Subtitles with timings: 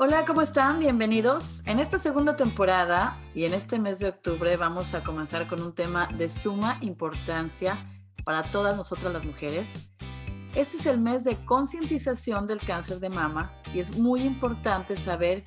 [0.00, 0.78] Hola, ¿cómo están?
[0.78, 1.60] Bienvenidos.
[1.66, 5.74] En esta segunda temporada y en este mes de octubre vamos a comenzar con un
[5.74, 7.76] tema de suma importancia
[8.24, 9.68] para todas nosotras las mujeres.
[10.54, 15.42] Este es el mes de concientización del cáncer de mama y es muy importante saber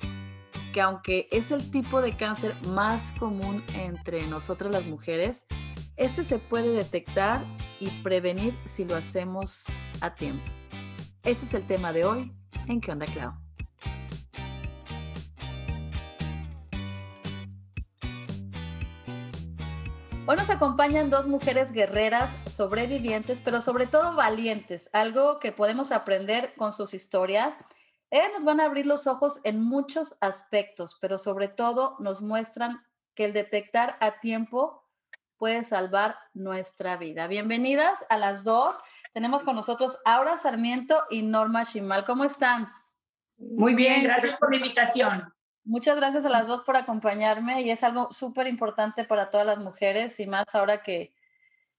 [0.74, 5.46] que aunque es el tipo de cáncer más común entre nosotras las mujeres,
[5.96, 7.42] este se puede detectar
[7.80, 9.64] y prevenir si lo hacemos
[10.02, 10.44] a tiempo.
[11.22, 12.32] Este es el tema de hoy
[12.68, 13.41] en ¿Qué onda, Clau?
[20.24, 26.54] Hoy nos acompañan dos mujeres guerreras, sobrevivientes, pero sobre todo valientes, algo que podemos aprender
[26.56, 27.58] con sus historias.
[28.08, 32.78] Ellas nos van a abrir los ojos en muchos aspectos, pero sobre todo nos muestran
[33.16, 34.88] que el detectar a tiempo
[35.38, 37.26] puede salvar nuestra vida.
[37.26, 38.76] Bienvenidas a las dos.
[39.12, 42.04] Tenemos con nosotros Aura Sarmiento y Norma Shimal.
[42.04, 42.72] ¿Cómo están?
[43.38, 45.34] Muy bien, gracias por la invitación.
[45.64, 49.58] Muchas gracias a las dos por acompañarme y es algo súper importante para todas las
[49.58, 51.14] mujeres y más ahora que,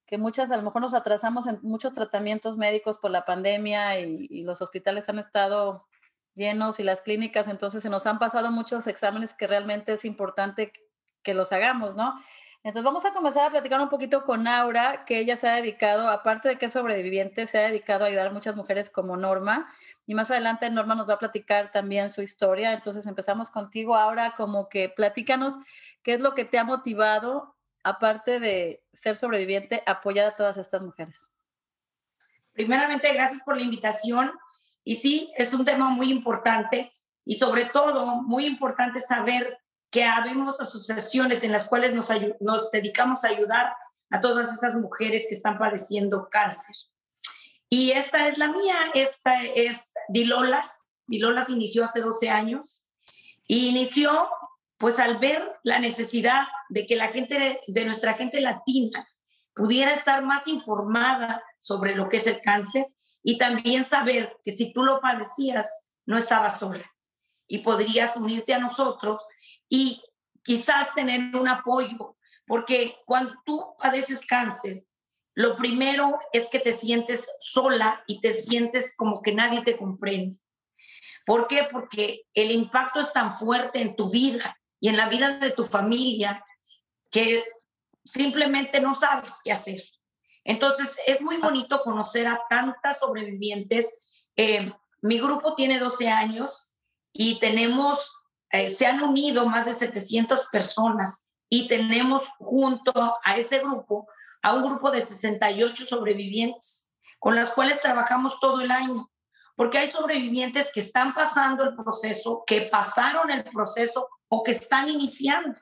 [0.05, 4.43] que, muchas a lo mejor nos atrasamos en muchos tratamientos médicos por la pandemia y,
[4.43, 5.85] los hospitales han estado
[6.33, 10.71] llenos y las clínicas, entonces se nos han pasado muchos exámenes que realmente es importante
[11.21, 12.15] que los hagamos, ¿no?
[12.63, 16.07] Entonces vamos a comenzar a platicar un poquito con Aura, que ella se ha dedicado,
[16.07, 19.69] aparte de que es sobreviviente, se ha dedicado a ayudar a muchas mujeres como Norma.
[20.07, 22.71] Y más adelante Norma nos va a platicar también su historia.
[22.71, 25.55] Entonces empezamos contigo, Aura, como que platícanos
[26.03, 30.81] qué es lo que te ha motivado, aparte de ser sobreviviente, apoyar a todas estas
[30.83, 31.27] mujeres.
[32.53, 34.31] Primeramente, gracias por la invitación.
[34.85, 36.93] Y sí, es un tema muy importante
[37.25, 39.62] y sobre todo muy importante saber
[39.93, 43.75] que habemos asociaciones en las cuales nos, dedicamos a ayudar
[44.09, 46.75] a todas esas mujeres que están padeciendo cáncer.
[47.69, 50.81] Y esta es la mía, esta es Dilolas.
[51.05, 52.87] Dilolas inició hace 12 años
[53.47, 54.31] y inició
[54.77, 59.07] pues al ver la necesidad de que la gente de nuestra gente latina
[59.53, 62.87] pudiera estar más informada sobre lo que es el cáncer
[63.21, 66.83] y también saber que si tú lo padecías no estabas sola
[67.47, 69.23] y podrías unirte a nosotros
[69.69, 70.01] y
[70.43, 74.85] quizás tener un apoyo, porque cuando tú padeces cáncer,
[75.35, 80.37] lo primero es que te sientes sola y te sientes como que nadie te comprende.
[81.25, 81.67] ¿Por qué?
[81.71, 85.65] Porque el impacto es tan fuerte en tu vida y en la vida de tu
[85.65, 86.45] familia
[87.09, 87.43] que
[88.03, 89.81] simplemente no sabes qué hacer.
[90.43, 94.05] Entonces, es muy bonito conocer a tantas sobrevivientes.
[94.35, 96.72] Eh, mi grupo tiene 12 años
[97.13, 102.93] y tenemos eh, se han unido más de 700 personas y tenemos junto
[103.23, 104.07] a ese grupo
[104.43, 109.09] a un grupo de 68 sobrevivientes con las cuales trabajamos todo el año,
[109.55, 114.89] porque hay sobrevivientes que están pasando el proceso, que pasaron el proceso o que están
[114.89, 115.57] iniciando,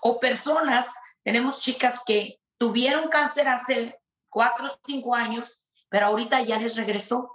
[0.00, 0.86] o personas,
[1.22, 7.30] tenemos chicas que tuvieron cáncer hace cuatro o cinco años, pero ahorita ya les regresó.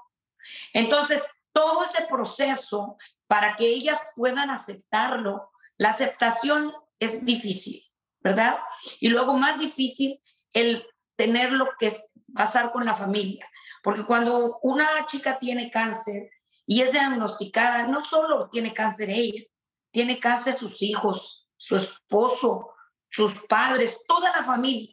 [0.74, 1.24] Entonces,
[1.56, 5.52] todo ese proceso para que ellas puedan aceptarlo.
[5.78, 7.82] La aceptación es difícil,
[8.20, 8.60] ¿verdad?
[9.00, 10.20] Y luego más difícil
[10.52, 10.86] el
[11.16, 11.96] tener lo que
[12.34, 13.50] pasar con la familia.
[13.82, 16.30] Porque cuando una chica tiene cáncer
[16.66, 19.44] y es diagnosticada, no solo tiene cáncer ella,
[19.92, 22.72] tiene cáncer sus hijos, su esposo,
[23.10, 24.92] sus padres, toda la familia.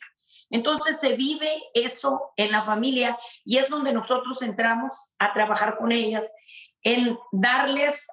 [0.48, 5.90] Entonces se vive eso en la familia y es donde nosotros entramos a trabajar con
[5.90, 6.32] ellas
[6.82, 8.06] en darles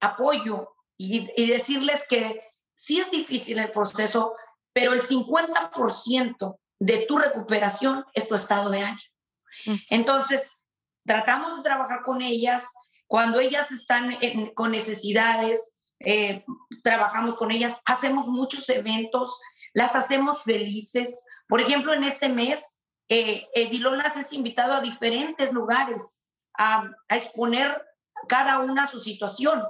[0.00, 2.40] apoyo y, decirles que
[2.74, 4.34] sí es difícil el proceso,
[4.72, 9.00] pero el 50% de tu recuperación es tu estado de ánimo.
[9.66, 9.74] Mm.
[9.90, 10.64] Entonces,
[11.04, 12.72] tratamos de trabajar con ellas.
[13.06, 14.16] Cuando ellas están
[14.54, 16.44] con necesidades, eh,
[16.82, 19.40] trabajamos con ellas, hacemos muchos eventos,
[19.72, 21.26] las hacemos felices.
[21.48, 26.23] Por ejemplo, en este mes, eh, Edilolas es invitado a diferentes lugares
[26.56, 27.84] a, exponer
[28.28, 29.62] cada una su situación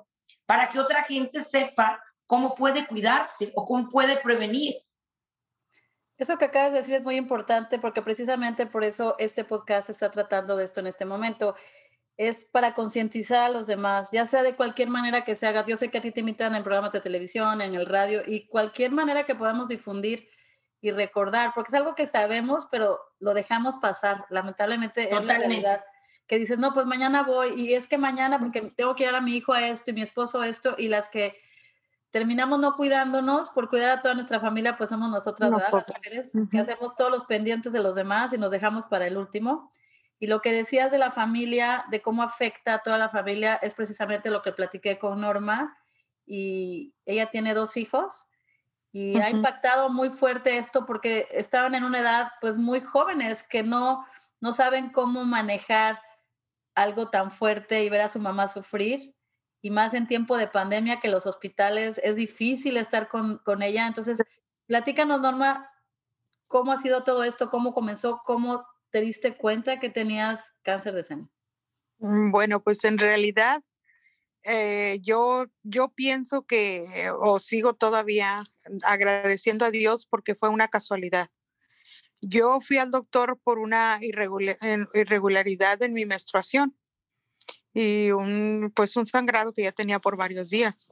[0.47, 4.77] para que otra gente sepa cómo puede cuidarse o cómo puede prevenir.
[6.17, 10.11] Eso que acabas de decir es muy importante porque precisamente por eso este podcast está
[10.11, 11.57] tratando de esto en este momento.
[12.17, 15.67] Es para concientizar a los demás, ya sea de cualquier manera que se haga.
[15.67, 18.47] Yo sé que a ti te invitan en programas de televisión, en el radio y
[18.47, 20.29] cualquier manera que podamos difundir
[20.81, 24.25] y recordar, porque es algo que sabemos, pero lo dejamos pasar.
[24.29, 25.85] Lamentablemente es la realidad
[26.27, 29.21] que dices, no, pues mañana voy y es que mañana porque tengo que dar a
[29.21, 31.37] mi hijo a esto y mi esposo a esto y las que
[32.11, 36.61] terminamos no cuidándonos por cuidar a toda nuestra familia, pues somos nosotras, las mujeres, que
[36.61, 39.73] hacemos todos los pendientes de los demás y nos dejamos para el último.
[40.21, 43.75] Y lo que decías de la familia, de cómo afecta a toda la familia, es
[43.75, 45.77] precisamente lo que platiqué con Norma.
[46.25, 48.27] Y ella tiene dos hijos
[48.93, 53.65] y ha impactado muy fuerte esto porque estaban en una edad pues muy jóvenes que
[53.65, 54.07] no,
[54.41, 55.99] no saben cómo manejar
[56.75, 59.15] algo tan fuerte y ver a su mamá sufrir.
[59.63, 63.87] Y más en tiempo de pandemia que los hospitales es difícil estar con, con ella.
[63.87, 64.23] Entonces,
[64.67, 65.71] platícanos, Norma,
[66.49, 71.03] cómo ha sido todo esto, cómo comenzó, cómo te diste cuenta que tenías cáncer de
[71.03, 71.31] seno?
[71.99, 73.61] Mm, bueno, pues en realidad
[74.45, 78.45] eh, yo, yo pienso que, o sigo todavía
[78.85, 81.29] agradeciendo a Dios porque fue una casualidad.
[82.27, 86.77] Yo fui al doctor por una irregularidad en mi menstruación
[87.75, 90.91] y un, pues un sangrado que ya tenía por varios días.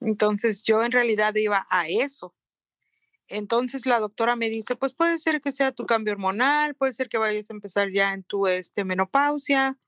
[0.00, 2.34] Entonces yo en realidad iba a eso,
[3.28, 7.08] entonces la doctora me dice, pues puede ser que sea tu cambio hormonal, puede ser
[7.08, 9.78] que vayas a empezar ya en tu este, menopausia.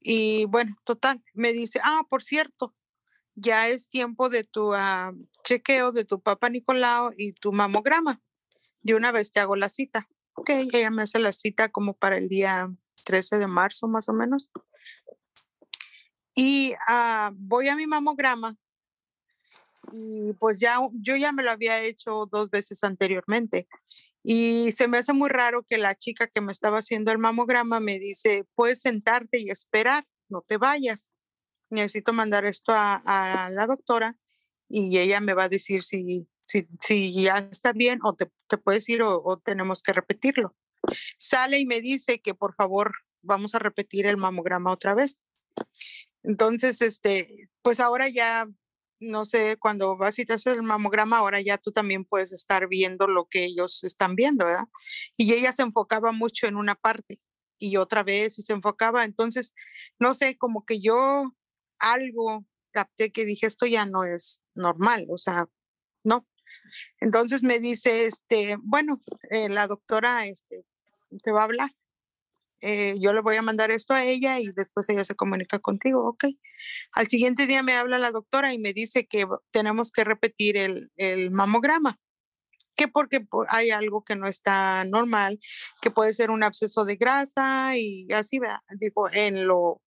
[0.00, 2.74] Y bueno, total, me dice, ah, por cierto,
[3.34, 5.12] ya es tiempo de tu ah,
[5.44, 8.20] chequeo de tu papá Nicolau y tu mamograma.
[8.82, 10.08] De una vez te hago la cita.
[10.34, 12.68] Ok, ella me hace la cita como para el día
[13.04, 14.50] 13 de marzo más o menos.
[16.34, 18.56] Y ah, voy a mi mamograma
[19.92, 23.68] y pues ya yo ya me lo había hecho dos veces anteriormente.
[24.24, 27.80] Y se me hace muy raro que la chica que me estaba haciendo el mamograma
[27.80, 31.10] me dice, puedes sentarte y esperar, no te vayas.
[31.70, 34.16] Necesito mandar esto a, la doctora
[34.68, 38.58] y ella me va a decir si, si, si ya está bien o te, te
[38.58, 40.54] puedes ir o, tenemos que repetirlo.
[41.18, 42.92] Sale y me dice que por favor
[43.22, 45.20] vamos a repetir el mamograma otra vez.
[46.22, 48.48] Entonces, este, pues ahora ya
[49.02, 52.68] no sé, cuando vas y te haces el mamograma, ahora ya tú también puedes estar
[52.68, 54.68] viendo lo que ellos están viendo, ¿verdad?
[55.16, 57.20] Y ella se enfocaba mucho en una parte
[57.58, 59.54] y otra vez y se enfocaba, entonces,
[59.98, 61.34] no sé, como que yo
[61.78, 65.48] algo capté que dije, esto ya no es normal, o sea,
[66.04, 66.26] no.
[67.00, 70.64] Entonces me dice, este, bueno, eh, la doctora este,
[71.22, 71.70] te va a hablar.
[72.60, 76.06] Eh, yo le voy a mandar esto a ella y después ella se comunica contigo,
[76.08, 76.26] ok.
[76.92, 81.30] Al siguiente día me habla la doctora y me dice que tenemos que repetir el,
[81.32, 81.98] mamograma,
[82.76, 85.40] que porque hay algo que no está normal,
[85.80, 88.38] que puede ser un absceso de grasa y así,
[88.78, 89.82] dijo, en lo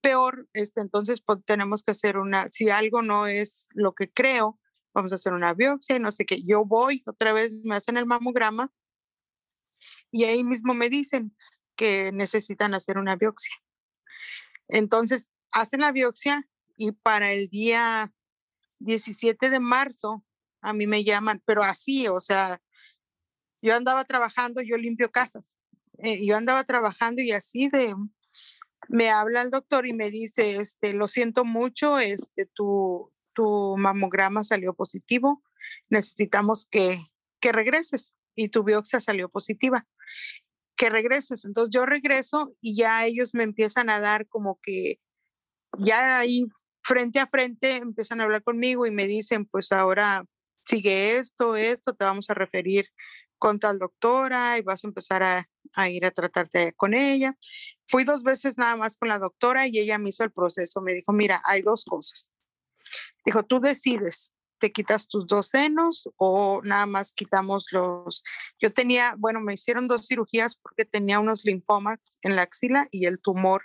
[0.00, 4.58] peor, este, entonces pues, tenemos que hacer una, si algo no es lo que creo,
[4.94, 6.42] vamos a hacer una biopsia y no sé qué.
[6.42, 8.72] Yo voy, otra vez me hacen el mamograma
[10.10, 11.34] y ahí mismo me dicen,
[11.80, 13.54] que necesitan hacer una biopsia.
[14.68, 16.46] Entonces, hacen la biopsia
[16.76, 18.12] y para el día
[18.80, 20.22] 17 de marzo
[20.60, 22.60] a mí me llaman, pero así, o sea,
[23.62, 25.56] yo andaba trabajando, yo limpio casas,
[25.96, 27.94] eh, yo andaba trabajando y así de,
[28.90, 33.10] me habla el doctor y me dice, este, lo siento mucho, este, tu,
[33.40, 35.42] tu mamograma salió positivo,
[35.88, 37.00] necesitamos que,
[37.40, 39.86] que regreses y tu biopsia salió positiva
[40.76, 41.44] que regreses.
[41.44, 44.98] Entonces yo regreso y ya ellos me empiezan a dar como que
[45.78, 46.46] ya ahí
[46.82, 50.24] frente a frente empiezan a hablar conmigo y me dicen, pues ahora
[50.56, 52.86] sigue esto, esto, te vamos a referir
[53.38, 57.36] con tal doctora y vas a empezar a, a, ir a tratarte con ella.
[57.86, 60.80] Fui dos veces nada más con la doctora y ella me hizo el proceso.
[60.80, 62.32] Me dijo, mira, hay dos cosas.
[63.24, 68.22] Dijo, tú decides te quitas tus dos senos o nada más quitamos los...
[68.60, 73.06] Yo tenía, bueno, me hicieron dos cirugías porque tenía unos linfomas en la axila y
[73.06, 73.64] el tumor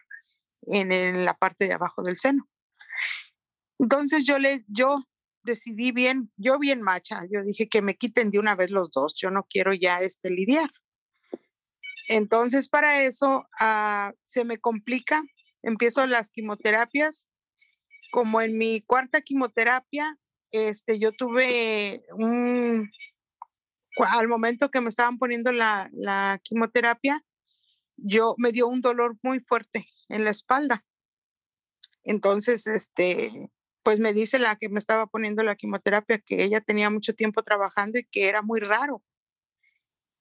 [0.63, 2.49] en, la parte de abajo del seno.
[3.77, 5.03] Entonces yo le, yo
[5.43, 9.13] decidí bien, yo bien macha, yo dije que me quiten de una vez los dos,
[9.15, 10.71] yo no quiero ya este lidiar.
[12.07, 15.21] Entonces para eso ah, se me complica,
[15.61, 17.29] empiezo las quimioterapias,
[18.11, 20.19] como en mi cuarta quimioterapia
[20.51, 22.89] este, yo tuve un,
[23.97, 27.25] al momento que me estaban poniendo la, la quimioterapia,
[27.97, 30.85] yo me dio un dolor muy fuerte en la espalda.
[32.03, 33.51] Entonces, este,
[33.83, 37.43] pues me dice la que me estaba poniendo la quimioterapia que ella tenía mucho tiempo
[37.43, 39.03] trabajando y que era muy raro.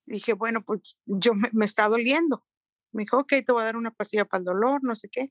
[0.07, 2.45] Dije, bueno, pues yo me, me está doliendo.
[2.93, 5.31] Me dijo, ok, te voy a dar una pastilla para el dolor, no sé qué.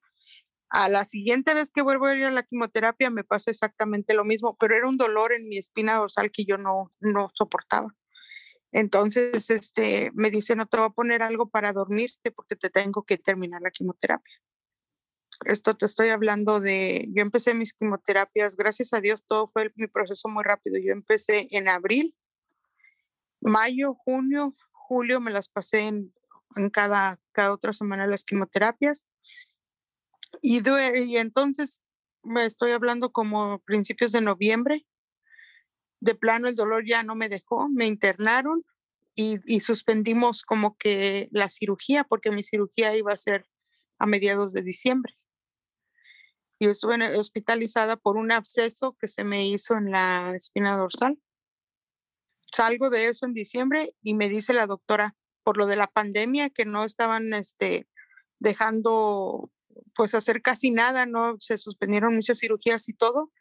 [0.74, 4.26] A la siguiente vez que vuelvo a ir a la quimioterapia me pasa exactamente lo
[4.26, 7.96] mismo, pero era un dolor en mi espina dorsal que yo no, no soportaba.
[8.72, 13.04] Entonces, este, me dice, no te voy a poner algo para dormirte porque te tengo
[13.04, 14.34] que terminar la quimioterapia.
[15.46, 19.86] Esto te estoy hablando de, yo empecé mis quimioterapias, gracias a Dios todo fue mi
[19.86, 20.80] proceso muy rápido.
[20.80, 22.18] Yo empecé en abril,
[23.42, 26.14] mayo, junio, julio me las pasé en
[26.56, 29.06] en cada, cada otra semana las quimioterapias.
[30.42, 31.82] Y, y entonces
[32.24, 34.86] me estoy hablando como principios de noviembre.
[36.00, 38.62] De plano el dolor ya no me dejó, me internaron
[39.16, 43.46] y, y, suspendimos como que la cirugía porque mi cirugía iba a ser
[44.00, 45.16] a mediados de diciembre.
[46.60, 51.20] Yo estuve hospitalizada por un absceso que se me hizo en la espina dorsal.
[52.52, 56.50] Salgo de eso en diciembre y me dice la doctora, por lo de la pandemia,
[56.50, 57.88] que no estaban este,
[58.40, 59.52] dejando
[59.96, 63.32] pues hacer casi nada, no se suspendieron muchas cirugías y todo.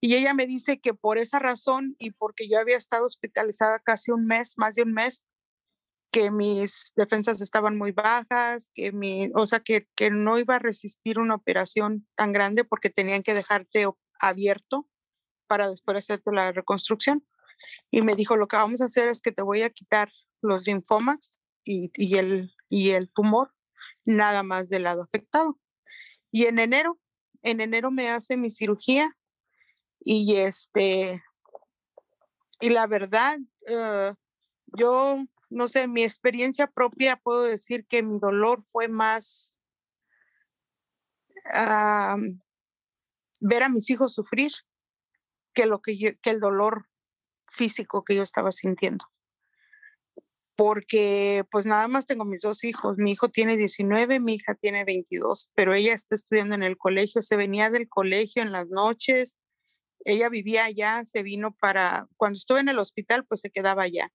[0.00, 4.12] Y ella me dice que por esa razón y porque yo había estado hospitalizada casi
[4.12, 5.26] un mes, más de un mes,
[6.10, 10.60] que mis defensas estaban muy bajas, que mi, o sea, que, que no iba a
[10.60, 13.86] resistir una operación tan grande porque tenían que dejarte
[14.20, 14.88] abierto
[15.46, 17.26] para después hacerte la reconstrucción.
[17.90, 20.66] Y me dijo, lo que vamos a hacer es que te voy a quitar los
[20.66, 23.52] linfomas y, y el, y el tumor,
[24.04, 25.58] nada más del lado afectado.
[26.30, 26.98] Y en enero,
[27.42, 29.16] en enero me hace mi cirugía
[30.00, 31.22] y este,
[32.60, 34.14] y la verdad, uh,
[34.76, 35.18] yo
[35.50, 39.58] no sé, mi experiencia propia puedo decir que mi dolor fue más
[43.40, 44.52] ver a mis hijos sufrir
[45.54, 46.88] que lo que, que el dolor
[47.52, 49.06] físico que yo estaba sintiendo.
[50.58, 52.96] Porque pues nada más tengo mis dos hijos.
[52.98, 57.22] Mi hijo tiene 19, mi hija tiene 22, pero ella está estudiando en el colegio,
[57.22, 59.38] se venía del colegio en las noches.
[60.04, 64.10] Ella vivía allá, se vino para, cuando estuve en el hospital, pues se quedaba allá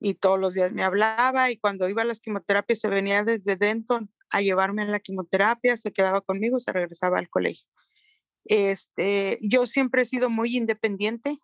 [0.00, 3.56] y todos los días me hablaba y cuando iba a las quimioterapias se venía desde
[3.56, 7.66] Denton a llevarme a la quimioterapia, se quedaba conmigo, se regresaba al colegio.
[8.44, 11.38] Este, yo siempre he sido muy independiente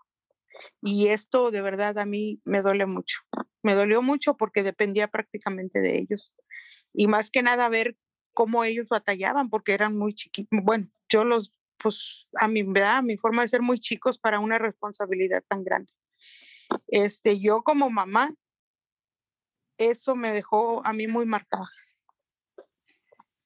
[0.81, 3.19] y esto de verdad a mí me duele mucho.
[3.63, 6.35] Me dolió mucho porque dependía prácticamente de ellos.
[6.93, 7.97] Y más que nada ver
[8.35, 10.59] cómo ellos batallaban porque eran muy chiquitos.
[10.63, 12.99] Bueno, yo los, pues a mi, ¿verdad?
[12.99, 15.93] a mi forma de ser muy chicos para una responsabilidad tan grande.
[16.89, 18.35] Este, yo como mamá
[19.79, 21.69] eso me dejó a mí muy marcada.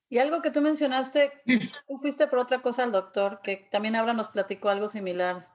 [0.08, 1.32] Y algo que tú mencionaste,
[1.88, 5.48] tú fuiste por otra cosa al doctor, que también Aura nos platicó algo similar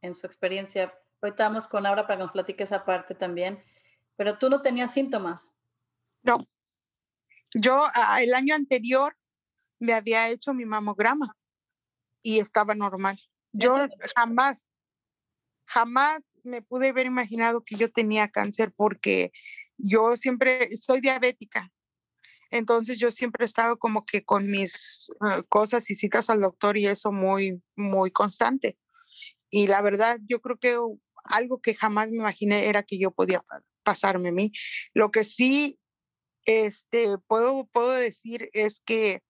[0.00, 0.94] en su experiencia.
[1.20, 3.62] Ahorita vamos con Aura para que nos platique esa parte también,
[4.20, 5.54] pero tú no tenías síntomas.
[6.22, 6.46] No.
[7.54, 9.16] Yo ah, el año anterior
[9.78, 11.34] me había hecho mi mamograma
[12.22, 13.18] y estaba normal.
[13.54, 13.78] Yo
[14.14, 14.68] jamás,
[15.64, 19.32] jamás me pude haber imaginado que yo tenía cáncer porque
[19.78, 21.72] yo siempre soy diabética,
[22.50, 26.76] entonces yo siempre he estado como que con mis ah, cosas y citas al doctor
[26.76, 28.76] y eso muy, muy constante.
[29.48, 30.76] Y la verdad, yo creo que
[31.24, 33.42] algo que jamás me imaginé era que yo podía
[33.90, 34.52] pasarme a mí.
[34.94, 35.80] Lo que sí
[36.46, 39.20] este, puedo, puedo decir es que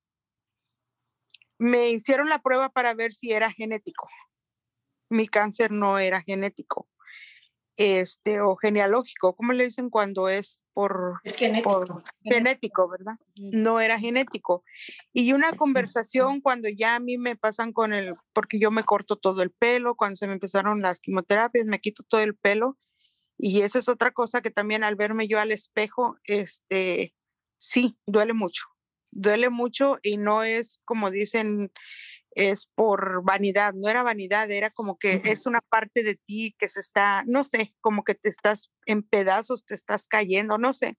[1.58, 4.06] me hicieron la prueba para ver si era genético.
[5.08, 6.90] Mi cáncer no era genético
[7.80, 12.02] este, o genealógico, ¿cómo le dicen cuando es por, genético.
[12.22, 13.14] genético, verdad?
[13.36, 14.64] No era genético.
[15.14, 19.16] Y una conversación cuando ya a mí me pasan con el, porque yo me corto
[19.16, 22.76] todo el pelo, cuando se me empezaron las quimioterapias, me quito todo el pelo.
[23.42, 27.14] Y esa es otra cosa que también al verme yo al espejo, este,
[27.58, 28.64] sí, duele mucho.
[29.12, 31.72] Duele mucho y no es como dicen
[32.32, 36.68] es por vanidad, no era vanidad, era como que es una parte de ti que
[36.68, 40.98] se está, no sé, como que te estás en pedazos, te estás cayendo, no sé.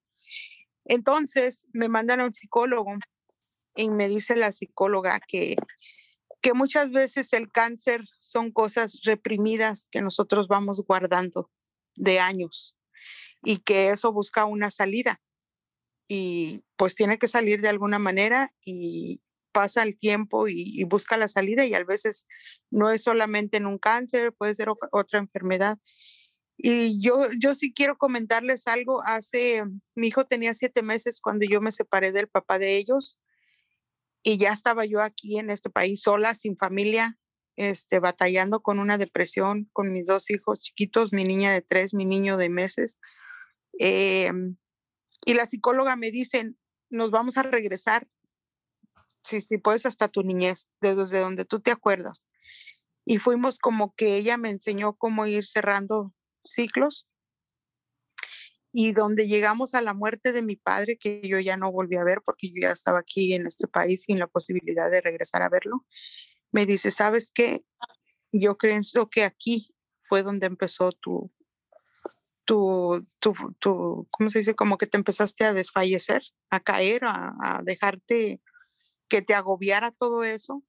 [0.86, 2.92] Entonces me mandan a un psicólogo
[3.76, 5.58] y me dice la psicóloga que,
[6.42, 11.52] que muchas veces el cáncer son cosas reprimidas que nosotros vamos guardando
[12.02, 12.76] de años
[13.44, 15.22] y que eso busca una salida
[16.08, 19.22] y pues tiene que salir de alguna manera y
[19.54, 22.28] pasa el tiempo y, busca la salida y a veces
[22.70, 25.78] no es solamente en un cáncer, puede ser otra enfermedad.
[26.58, 29.02] Y yo, yo sí quiero comentarles algo.
[29.04, 29.64] Hace,
[29.96, 33.20] mi hijo tenía siete meses cuando yo me separé del papá de ellos
[34.24, 37.18] y ya estaba yo aquí en este país sola, sin familia,
[37.62, 42.06] este, batallando con una depresión, con mis dos hijos chiquitos, mi niña de tres, mi
[42.06, 43.00] niño de meses.
[43.80, 44.58] Em,
[45.26, 46.54] y la psicóloga me dice,
[46.90, 48.08] nos vamos a regresar
[49.24, 52.28] sí, sí, puedes hasta tu niñez, desde donde tú te acuerdas.
[53.06, 56.14] Y fuimos como que ella me enseñó cómo ir cerrando
[56.46, 57.08] ciclos.
[58.74, 62.06] Y donde llegamos a la muerte de mi padre, que yo ya no volví a
[62.06, 65.50] ver porque yo ya estaba aquí en este país sin la posibilidad de regresar a
[65.50, 65.86] verlo,
[66.52, 67.66] me dice, ¿sabes qué?
[68.32, 69.74] Yo creo que aquí
[70.08, 71.32] fue donde empezó tu,
[72.46, 74.56] tu, tu, tu, ¿cómo se dice?
[74.56, 78.42] Como que te empezaste a desfallecer, a caer, a, a dejarte
[79.08, 80.64] que te agobiara todo eso.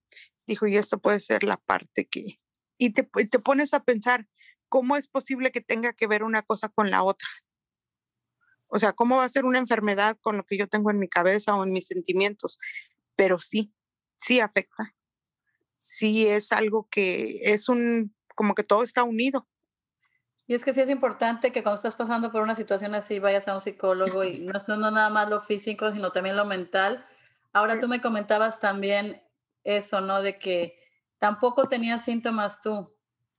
[0.46, 2.40] Dijo, y esto puede ser la parte que...
[2.78, 4.28] Y te, te pones a pensar,
[4.68, 7.28] ¿cómo es posible que tenga que ver una cosa con la otra?
[8.66, 11.08] O sea, ¿cómo va a ser una enfermedad con lo que yo tengo en mi
[11.08, 12.58] cabeza o en mis sentimientos?
[13.14, 13.72] Pero sí,
[14.16, 14.96] sí afecta.
[15.82, 19.48] Sí es algo que es un, como que todo está unido.
[20.46, 23.48] Y es que sí es importante que cuando estás pasando por una situación así vayas
[23.48, 27.04] a un psicólogo y no, no, no nada más lo físico, sino también lo mental.
[27.52, 29.24] Ahora tú me comentabas también
[29.64, 30.22] eso, ¿no?
[30.22, 30.78] De que
[31.18, 32.88] tampoco tenías síntomas tú.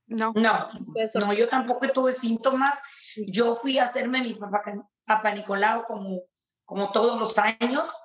[0.07, 0.33] No.
[0.35, 0.67] No,
[1.15, 2.77] no, yo tampoco tuve síntomas.
[3.25, 4.63] Yo fui a hacerme mi papá,
[5.05, 6.23] papá Nicolau como,
[6.65, 8.03] como todos los años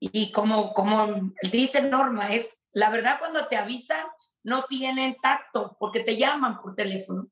[0.00, 4.06] y como, como dice Norma, es la verdad cuando te avisan
[4.44, 7.28] no tienen tacto porque te llaman por teléfono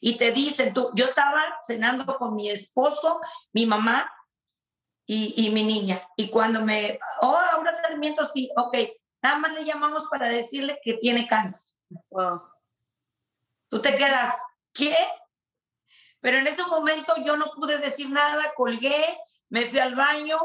[0.00, 3.20] y te dicen, tú, yo estaba cenando con mi esposo,
[3.52, 4.12] mi mamá
[5.06, 8.76] y, y mi niña y cuando me, oh, ahora Sarmiento, sí, ok,
[9.22, 11.74] nada más le llamamos para decirle que tiene cáncer.
[12.10, 12.42] Wow.
[13.68, 14.36] Tú te quedas,
[14.72, 14.96] ¿qué?
[16.20, 19.16] Pero en ese momento yo no pude decir nada, colgué,
[19.48, 20.38] me fui al baño,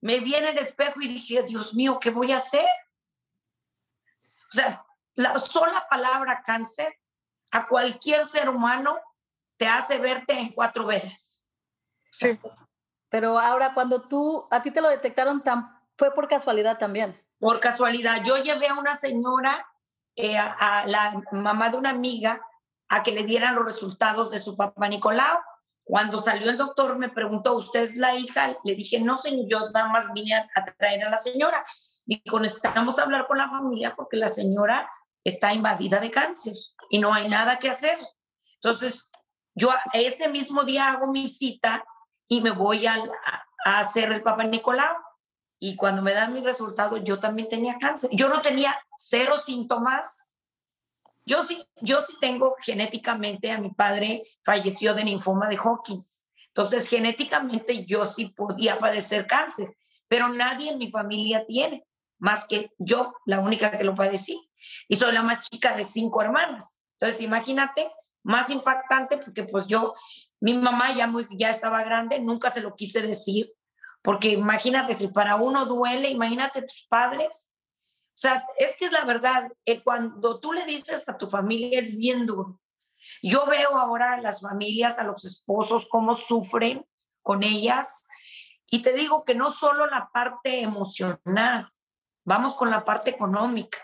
[0.00, 2.66] me vi en el espejo y dije, Dios mío, ¿qué voy a hacer?
[4.48, 6.96] O sea, la sola palabra cáncer
[7.50, 8.98] a cualquier ser humano
[9.56, 11.46] te hace verte en cuatro veces.
[12.12, 12.38] Sí.
[13.08, 17.20] Pero ahora cuando tú, a ti te lo detectaron, tan, fue por casualidad también.
[17.38, 18.22] Por casualidad.
[18.24, 19.66] Yo llevé a una señora,
[20.14, 22.40] eh, a la mamá de una amiga,
[22.88, 25.38] a que le dieran los resultados de su papá Nicolau.
[25.88, 28.54] Cuando salió el doctor me preguntó, ¿usted es la hija?
[28.62, 31.64] Le dije, no, señor, yo nada más vine a, traer a la señora.
[32.04, 34.86] Dijo, necesitamos hablar con la familia porque la señora
[35.24, 36.52] está invadida de cáncer
[36.90, 37.98] y no hay nada que hacer.
[38.56, 39.10] Entonces,
[39.54, 41.82] yo ese mismo día hago mi cita
[42.28, 42.98] y me voy a,
[43.64, 44.94] a hacer el papá Nicolau.
[45.58, 48.10] Y cuando me dan mi resultado, yo también tenía cáncer.
[48.12, 50.27] Yo no tenía cero síntomas,
[51.28, 56.26] yo sí, yo sí tengo genéticamente, a mi padre falleció de linfoma de Hawkins.
[56.48, 59.76] Entonces, genéticamente yo sí podía padecer cáncer,
[60.08, 61.84] pero nadie en mi familia tiene,
[62.18, 64.50] más que yo, la única que lo padecí.
[64.88, 66.82] Y soy la más chica de cinco hermanas.
[66.98, 69.94] Entonces, imagínate, más impactante porque pues yo,
[70.40, 73.52] mi mamá ya, muy, ya estaba grande, nunca se lo quise decir,
[74.02, 77.54] porque imagínate, si para uno duele, imagínate tus padres,
[78.18, 81.78] o sea, es que es la verdad, eh, cuando tú le dices a tu familia
[81.78, 82.60] es bien duro.
[83.22, 86.84] Yo veo ahora a las familias, a los esposos, cómo sufren
[87.22, 88.08] con ellas.
[88.66, 91.72] Y te digo que no solo la parte emocional,
[92.24, 93.78] vamos con la parte económica.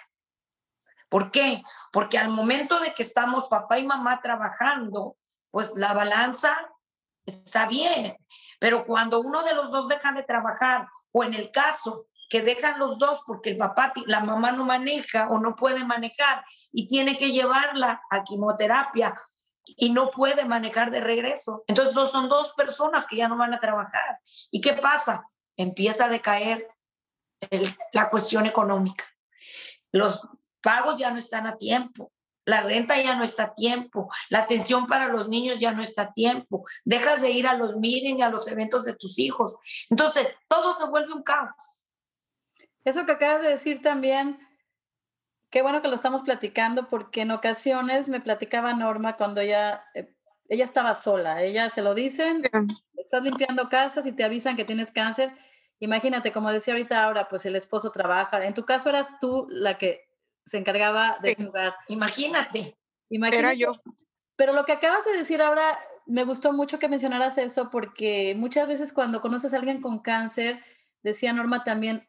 [1.09, 1.63] ¿Por qué?
[1.93, 5.17] Porque al momento de que estamos papá y mamá trabajando,
[5.53, 6.59] pues la balanza
[7.25, 8.17] está bien.
[8.59, 12.79] Pero cuando uno de los dos deja de trabajar, o en el caso que dejan
[12.79, 17.19] los dos porque el papá, la mamá no maneja o no puede manejar y tiene
[17.19, 19.15] que llevarla a quimioterapia
[19.77, 21.65] y no puede manejar de regreso.
[21.67, 24.19] Entonces son dos personas que ya no van a trabajar.
[24.51, 25.27] ¿Y qué pasa?
[25.57, 26.69] Empieza a decaer
[27.93, 29.05] la cuestión económica.
[29.93, 30.29] Los
[30.61, 32.13] pagos ya no están a tiempo.
[32.47, 36.03] La renta ya no está a tiempo, la atención para los niños ya no está
[36.03, 39.57] a tiempo, dejas de ir a los miren y a los eventos de tus hijos.
[39.89, 41.84] Entonces, todo se vuelve un caos.
[42.85, 44.39] Eso que acabas de decir también,
[45.51, 50.15] qué bueno que lo estamos platicando, porque en ocasiones me platicaba Norma cuando ella, eh,
[50.49, 52.43] ella estaba sola, ella se lo dicen,
[52.97, 55.33] estás limpiando casas y te avisan que tienes cáncer.
[55.81, 58.45] Imagínate, como decía ahorita ahora, pues el esposo trabaja.
[58.45, 60.09] En tu caso eras tú la que
[60.45, 61.49] se encargaba de sí.
[61.89, 62.77] Imagínate.
[63.09, 63.39] Imagínate.
[63.39, 63.73] Era yo.
[64.37, 68.67] Pero lo que acabas de decir ahora, me gustó mucho que mencionaras eso, porque muchas
[68.67, 70.63] veces cuando conoces a alguien con cáncer,
[71.03, 72.09] decía Norma también,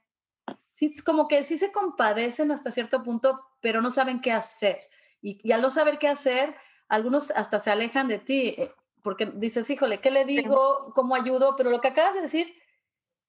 [0.76, 4.80] sí, como que sí se compadecen hasta cierto punto, pero no saben qué hacer.
[5.22, 6.56] Y, al no saber qué hacer,
[6.88, 10.92] algunos hasta se alejan de ti, eh, porque dices, híjole, ¿qué le digo?
[10.94, 11.56] ¿Cómo ayudo?
[11.56, 12.54] Pero lo que acabas de decir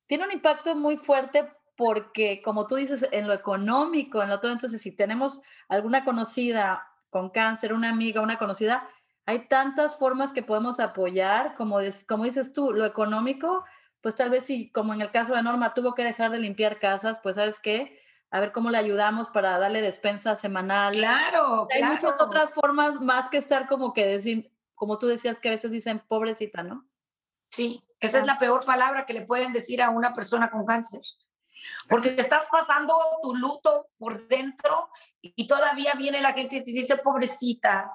[0.06, 4.52] tiene un impacto muy fuerte porque, como tú dices, en lo económico, en lo todo,
[4.52, 8.88] entonces si tenemos alguna conocida con cáncer, una amiga, una conocida,
[9.26, 11.78] hay tantas formas que podemos apoyar, como,
[12.09, 13.64] como dices tú, lo económico,
[14.07, 16.79] pues tal vez si, como en el caso de Norma, tuvo que dejar de limpiar
[16.79, 20.95] casas, pues sabes qué, a ver cómo le ayudamos para darle despensa semanal.
[20.95, 21.66] Claro.
[21.75, 25.51] Hay muchas otras formas más que estar como que decir, como tú decías que a
[25.51, 26.88] veces dicen pobrecita, ¿no?
[27.49, 31.01] Sí, esa es la peor palabra que le pueden decir a una persona con cáncer.
[31.88, 34.88] Porque estás pasando tu luto por dentro
[35.21, 37.90] y todavía viene la gente y te dice, pobrecita.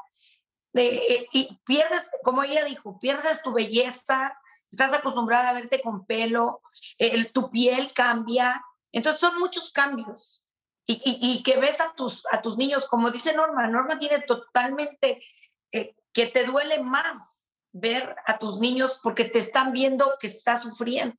[0.74, 4.38] de, y pierdes, como ella dijo, pierdes tu belleza,
[4.72, 6.62] estás acostumbrada a verte con pelo,
[6.98, 10.48] el, tu piel cambia, entonces son muchos cambios.
[10.88, 15.24] Y, y, que ves a tus, a tus niños, como dice Norma, Norma tiene totalmente
[15.72, 20.64] eh, que te duele más ver a tus niños porque te están viendo que estás
[20.64, 21.16] sufriendo.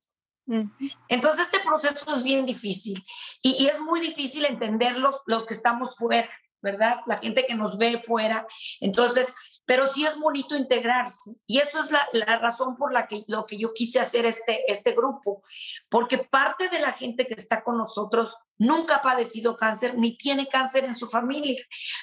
[1.07, 3.03] Entonces este proceso es bien difícil
[3.41, 6.29] y, y es muy difícil entenderlos los que estamos fuera,
[6.61, 6.99] ¿verdad?
[7.07, 8.45] La gente que nos ve fuera.
[8.79, 11.35] Entonces, pero sí es bonito integrarse.
[11.47, 14.93] Y eso es la, razón por la que, lo que yo quise hacer este, este
[14.93, 15.43] grupo,
[15.89, 20.47] porque parte de la gente que está con nosotros nunca ha padecido cáncer ni tiene
[20.47, 21.61] cáncer en su familia,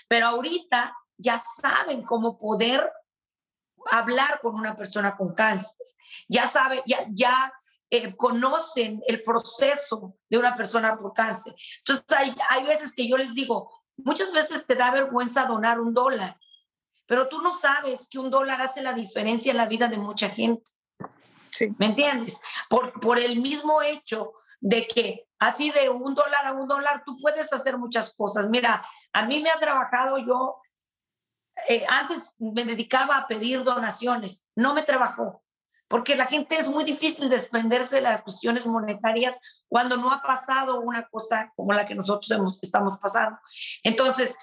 [0.08, 2.90] pero ahorita ya saben cómo poder
[3.90, 5.86] hablar con una persona con cáncer,
[6.28, 7.52] ya saben, ya, ya
[7.90, 11.54] eh, conocen el proceso de una persona por cáncer.
[11.78, 15.92] Entonces hay, hay veces que yo les digo, muchas veces te da vergüenza donar un
[15.92, 16.38] dólar
[17.10, 20.30] pero tú no sabes que un dólar hace la diferencia en la vida de mucha
[20.30, 20.70] gente.
[21.50, 21.74] Sí.
[21.76, 22.40] ¿Me entiendes?
[22.68, 27.18] Por, por el mismo hecho de que así de un dólar a un dólar tú
[27.20, 28.48] puedes hacer muchas cosas.
[28.48, 30.60] Mira, a mí me ha trabajado yo,
[31.68, 35.42] eh, antes me dedicaba a pedir donaciones, no me trabajó,
[35.88, 40.80] porque la gente es muy difícil desprenderse de las cuestiones monetarias cuando no ha pasado
[40.80, 43.36] una cosa como la que nosotros hemos, estamos pasando.
[43.82, 44.36] Entonces,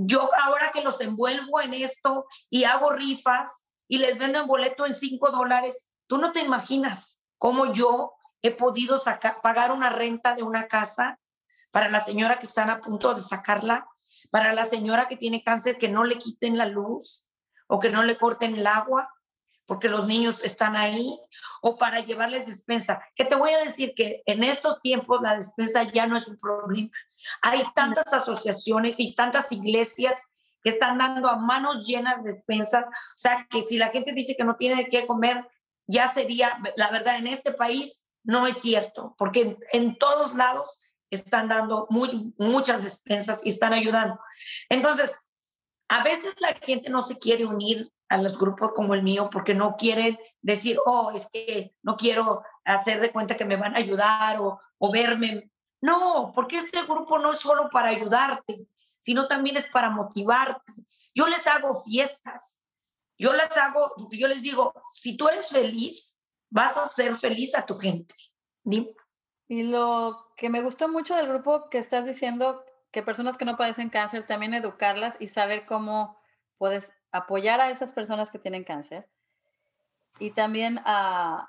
[0.00, 4.86] yo ahora que los envuelvo en esto y hago rifas y les vendo en boleto
[4.86, 9.00] en 5 dólares, tú no te imaginas cómo yo he podido
[9.42, 11.18] pagar una renta de una casa
[11.72, 13.88] para la señora que están a punto de sacarla,
[14.30, 17.32] para la señora que tiene cáncer que no le quiten la luz
[17.66, 19.10] o que no le corten el agua,
[19.68, 21.20] porque los niños están ahí,
[21.60, 23.02] o para llevarles despensa.
[23.14, 26.38] Que te voy a decir que en estos tiempos la despensa ya no es un
[26.38, 26.90] problema.
[27.42, 30.22] Hay tantas asociaciones y tantas iglesias
[30.62, 32.86] que están dando a manos llenas de despensa.
[32.88, 35.46] O sea, que si la gente dice que no tiene de qué comer,
[35.86, 40.82] ya sería, la verdad, en este país no es cierto, porque en, en todos lados
[41.10, 44.18] están dando muy, muchas despensas y están ayudando.
[44.70, 45.18] Entonces,
[45.88, 49.54] a veces la gente no se quiere unir a los grupos como el mío porque
[49.54, 53.78] no quieren decir, oh, es que no quiero hacer de cuenta que me van a
[53.78, 54.60] ayudar o,
[54.92, 55.50] verme.
[55.80, 58.66] No, porque este grupo no es solo para ayudarte,
[58.98, 60.72] sino también es para motivarte.
[61.14, 62.64] Yo les hago fiestas,
[63.18, 66.20] yo les hago, yo les digo, si tú eres feliz,
[66.50, 68.14] vas a ser feliz a tu gente.
[69.48, 73.56] Y lo que me gustó mucho del grupo que estás diciendo, que personas que no
[73.56, 76.18] padecen cáncer, también educarlas y saber cómo
[76.56, 79.08] puedes apoyar a esas personas que tienen cáncer.
[80.18, 81.48] Y también a,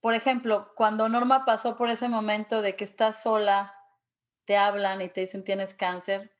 [0.00, 3.74] por ejemplo, cuando Norma pasó por ese momento de que estás sola,
[4.44, 6.32] te hablan y te dicen tienes cáncer,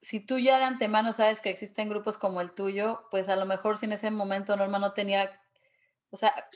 [0.00, 3.46] si tú ya de antemano sabes que existen grupos como el tuyo, pues a lo
[3.46, 5.40] mejor si en ese momento Norma no tenía,
[6.10, 6.48] o sea, ¿a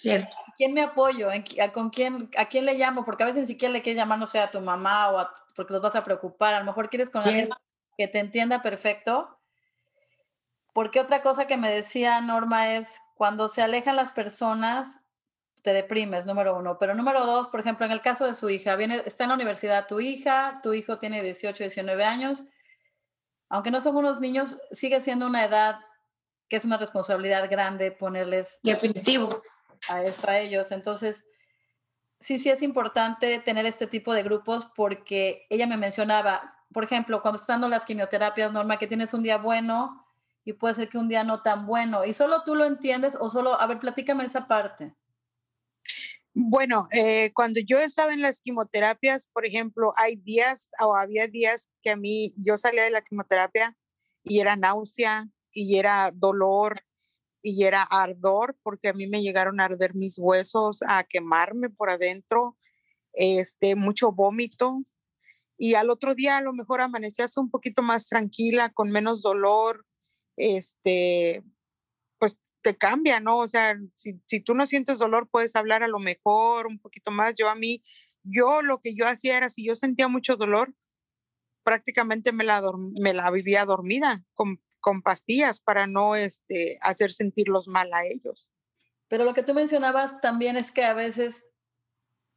[0.56, 1.28] quién me apoyo?
[1.30, 3.04] ¿A, con quién, ¿A quién le llamo?
[3.04, 5.72] Porque a veces ni siquiera le quieres llamar, no sé, a tu mamá o porque
[5.72, 7.50] los vas a preocupar, a lo mejor quieres con alguien
[7.98, 9.38] que te entienda perfecto
[10.72, 15.04] porque otra cosa que me decía Norma es, cuando se alejan las personas,
[15.62, 16.78] te deprimes, número uno.
[16.78, 19.34] Pero número dos, por ejemplo, en el caso de su hija, viene, está en la
[19.34, 22.44] universidad tu hija, tu hijo tiene 18, 19 años.
[23.48, 25.78] Aunque no son unos niños, sigue siendo una edad
[26.52, 28.60] que es una responsabilidad grande ponerles...
[28.62, 29.42] Definitivo.
[29.88, 30.70] A eso a ellos.
[30.70, 31.24] Entonces,
[32.20, 37.22] sí, sí es importante tener este tipo de grupos porque ella me mencionaba, por ejemplo,
[37.22, 40.06] cuando están dando las quimioterapias, Norma, que tienes un día bueno,
[40.44, 42.04] y puede ser que un día no tan bueno.
[42.04, 44.94] ¿Y solo tú lo entiendes o solo, a ver, platícame esa parte?
[46.34, 51.70] Bueno, eh, cuando yo estaba en las quimioterapias, por ejemplo, hay días o había días
[51.82, 53.74] que a mí yo salía de la quimioterapia
[54.22, 56.82] y era náusea y era dolor
[57.42, 61.90] y era ardor porque a mí me llegaron a arder mis huesos, a quemarme por
[61.90, 62.56] adentro,
[63.12, 64.80] este, mucho vómito.
[65.58, 69.84] Y al otro día a lo mejor amanecías un poquito más tranquila, con menos dolor,
[70.36, 71.42] este,
[72.18, 73.38] pues te cambia, ¿no?
[73.38, 77.10] O sea, si, si tú no sientes dolor, puedes hablar a lo mejor un poquito
[77.10, 77.34] más.
[77.34, 77.82] Yo a mí,
[78.22, 80.74] yo lo que yo hacía era, si yo sentía mucho dolor,
[81.64, 82.62] prácticamente me la,
[83.00, 88.50] me la vivía dormida con, con pastillas para no este, hacer sentirlos mal a ellos.
[89.08, 91.46] Pero lo que tú mencionabas también es que a veces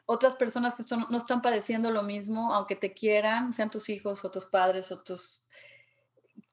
[0.06, 4.24] otras personas que son, no están padeciendo lo mismo, aunque te quieran, sean tus hijos
[4.24, 5.44] o tus padres o tus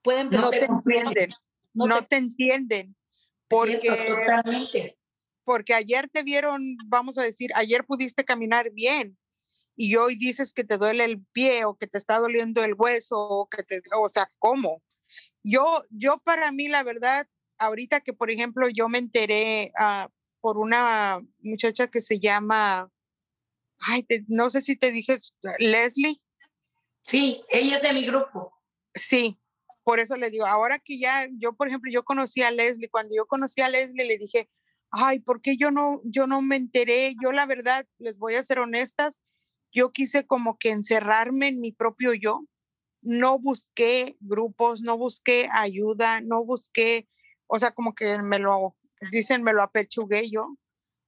[0.03, 1.31] pueden no te entienden,
[1.75, 2.97] no, te, entienden,
[3.49, 4.97] porque,
[5.45, 9.17] porque ayer te vieron, vamos a decir, ayer pudiste caminar bien
[9.77, 13.17] y hoy dices que te duele el pie o que te está doliendo el hueso
[13.19, 14.83] o que te, o sea, ¿cómo?
[15.43, 17.27] Yo, yo para mí, la verdad,
[17.59, 20.09] ahorita que, por ejemplo, yo me enteré ah,
[20.41, 22.91] por una muchacha que se llama,
[23.79, 25.19] ay, no sé si te dije,
[25.59, 26.21] Leslie.
[27.03, 28.53] Sí, ella es de mi grupo.
[28.95, 29.41] Sí,
[29.85, 33.15] por eso le digo, ahora que ya, yo, por ejemplo, yo conocí a Leslie, cuando
[33.15, 34.49] yo conocí a Leslie le dije,
[34.91, 37.15] ay, ¿por qué yo no, yo no me enteré?
[37.23, 39.21] Yo la verdad, les voy a ser honestas,
[39.73, 42.45] yo quise como que encerrarme en mi propio yo.
[43.03, 47.09] No busqué grupos, no busqué ayuda, no busqué,
[47.47, 48.77] o sea, como que me lo,
[49.11, 50.57] dicen, me lo apechugué yo,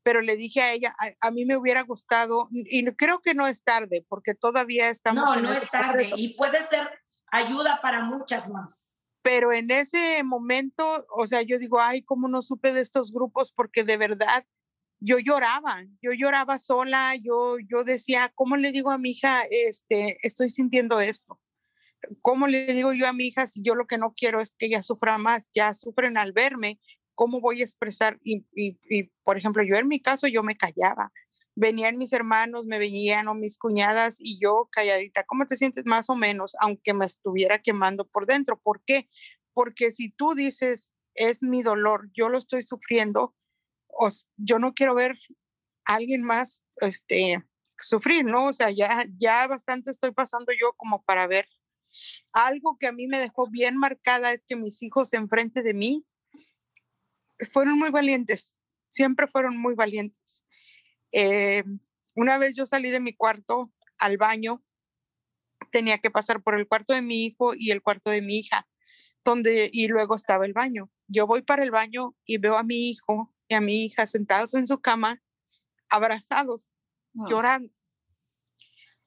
[0.02, 3.64] pero le dije a ella, a, mí me hubiera gustado, y creo que no es
[3.64, 5.24] tarde, porque todavía estamos...
[5.24, 6.90] No, no es tarde, y puede ser
[7.30, 12.42] ayuda para muchas más pero en ese momento, o sea, yo digo, ay, ¿cómo no
[12.42, 13.50] supe de estos grupos?
[13.50, 14.44] Porque de verdad
[15.00, 20.18] yo lloraba, yo lloraba sola, yo, yo decía, ¿cómo le digo a mi hija, este,
[20.22, 21.40] estoy sintiendo esto?
[22.22, 24.66] ¿Cómo le digo yo a mi hija si yo lo que no quiero es que
[24.66, 25.50] ella sufra más?
[25.54, 26.80] Ya sufren al verme,
[27.14, 28.18] ¿cómo voy a expresar?
[28.22, 31.12] Y, y, y por ejemplo, yo en mi caso, yo me callaba.
[31.56, 36.10] Venían mis hermanos, me veían o mis cuñadas y yo calladita, ¿cómo te sientes más
[36.10, 36.56] o menos?
[36.60, 38.60] Aunque me estuviera quemando por dentro.
[38.60, 39.08] ¿Por qué?
[39.52, 43.34] Porque si tú dices, es mi dolor, yo lo estoy sufriendo,
[44.36, 45.16] yo no quiero ver
[45.84, 47.44] a alguien más este,
[47.80, 48.46] sufrir, ¿no?
[48.46, 51.46] O sea, ya, ya bastante estoy pasando yo como para ver.
[52.33, 56.04] Algo que a mí me dejó bien marcada es que mis hijos enfrente de mí
[57.52, 60.44] fueron muy valientes, siempre fueron muy valientes.
[61.12, 61.64] Eh,
[62.14, 64.64] una vez yo salí de mi cuarto al baño,
[65.70, 68.68] tenía que pasar por el cuarto de mi hijo y el cuarto de mi hija,
[69.24, 70.90] donde y luego estaba el baño.
[71.09, 74.54] Yo voy para el baño y veo a mi hijo y a mi hija sentados
[74.54, 75.22] en su cama,
[75.88, 76.70] abrazados,
[77.18, 77.24] ah.
[77.28, 77.72] llorando.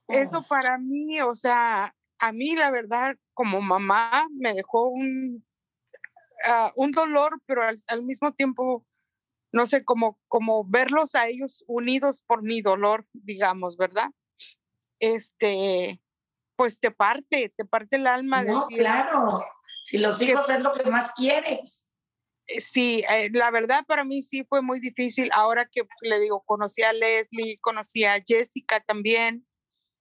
[0.08, 5.44] Eso para mí, o sea, a mí la verdad, como mamá, me dejó un,
[6.46, 8.86] ah, un dolor, pero al, mismo tiempo,
[9.52, 14.10] no sé, como, como verlos a ellos unidos por mi dolor, digamos, ¿verdad?
[15.00, 16.02] Este,
[16.56, 18.42] pues te parte, te parte el alma.
[18.42, 19.44] No, claro,
[19.82, 21.94] si los hijos es lo que más quieres.
[22.48, 25.30] Eh, sí, eh, la verdad para mí sí fue muy difícil.
[25.32, 29.46] Ahora que le digo, conocí a Leslie, conocí a Jessica también.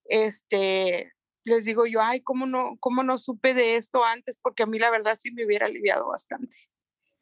[0.05, 1.13] Este,
[1.47, 4.37] les digo yo, ay, ¿cómo no, cómo no supe de esto antes?
[4.41, 6.55] Porque a mí la verdad sí me hubiera aliviado bastante.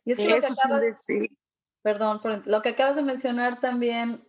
[0.03, 1.37] Y es que lo que acabas, sí.
[1.81, 4.27] Perdón, lo que acabas de mencionar también,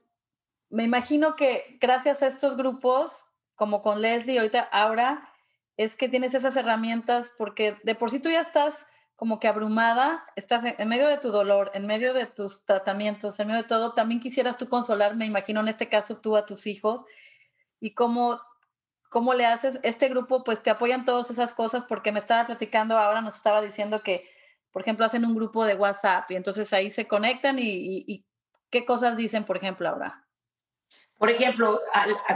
[0.69, 5.33] me imagino que gracias a estos grupos, como con Leslie, ahorita, ahora,
[5.77, 10.25] es que tienes esas herramientas porque de por sí tú ya estás como que abrumada,
[10.37, 13.95] estás en, medio de tu dolor, en medio de tus tratamientos, en medio de todo,
[13.95, 17.03] también quisieras tú consolar, me imagino en este caso tú a tus hijos,
[17.81, 18.39] y cómo,
[19.11, 22.99] cómo le haces, este grupo pues te apoyan todas esas cosas, porque me estaba platicando
[22.99, 24.29] ahora, nos estaba diciendo que,
[24.73, 28.25] por ejemplo, hacen un grupo de WhatsApp y entonces ahí se conectan y, y,
[28.71, 30.27] qué cosas dicen, por ejemplo, ahora.
[31.19, 31.81] Por ejemplo,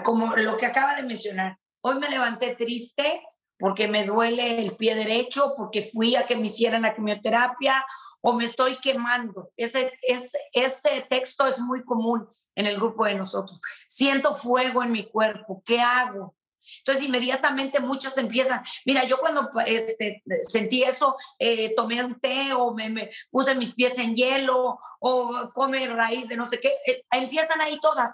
[0.05, 3.23] como lo que acaba de mencionar, hoy me levanté triste
[3.59, 7.85] porque me duele el pie derecho, porque fui a que me hicieran la quimioterapia
[8.23, 9.51] o me estoy quemando.
[9.57, 13.61] Ese, ese, ese texto es muy común en el grupo de nosotros.
[13.89, 16.35] Siento fuego en mi cuerpo, ¿qué hago?
[16.79, 22.75] Entonces inmediatamente muchos empiezan, mira, yo cuando este, sentí eso, eh, tomé un té o
[22.75, 27.61] me, puse mis pies en hielo o come raíz de no sé qué, eh, empiezan
[27.61, 28.11] ahí todas.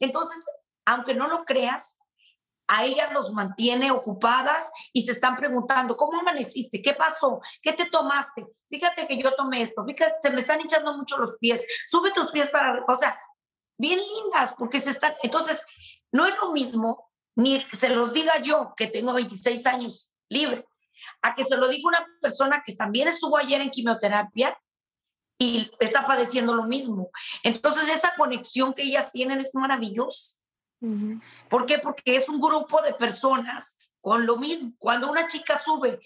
[0.00, 0.44] Entonces,
[0.84, 1.98] aunque no lo creas,
[2.68, 6.82] a ellas los mantiene ocupadas y se están preguntando, ¿cómo amaneciste?
[6.82, 7.40] ¿Qué pasó?
[7.62, 8.46] ¿Qué te tomaste?
[8.68, 12.30] Fíjate que yo tomé esto, fíjate, se me están hinchando mucho los pies, sube tus
[12.30, 13.18] pies para, o sea,
[13.78, 15.64] bien lindas, porque se están, entonces,
[16.12, 17.07] no es lo mismo,
[17.38, 20.66] ni se los diga yo, que tengo 26 años libre,
[21.22, 24.58] a que se lo diga una persona que también estuvo ayer en quimioterapia
[25.38, 27.10] y está padeciendo lo mismo.
[27.44, 30.40] Entonces, esa conexión que ellas tienen es maravillosa.
[31.48, 31.78] ¿Por qué?
[31.78, 34.72] Porque es un grupo de personas con lo mismo.
[34.76, 36.00] Cuando una chica sube,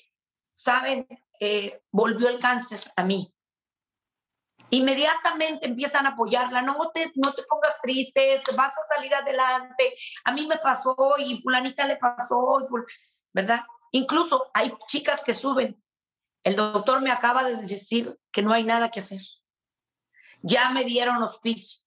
[0.54, 1.06] saben,
[1.40, 3.32] eh, volvió el cáncer a mí.
[4.72, 9.94] Inmediatamente empiezan a apoyarla, no te, no te pongas triste, vas a salir adelante.
[10.24, 12.66] A mí me pasó y fulanita le pasó,
[13.32, 13.60] ¿verdad?
[13.90, 15.82] Incluso hay chicas que suben.
[16.42, 19.20] El doctor me acaba de decir que no hay nada que hacer.
[20.42, 21.82] Ya me dieron hospicio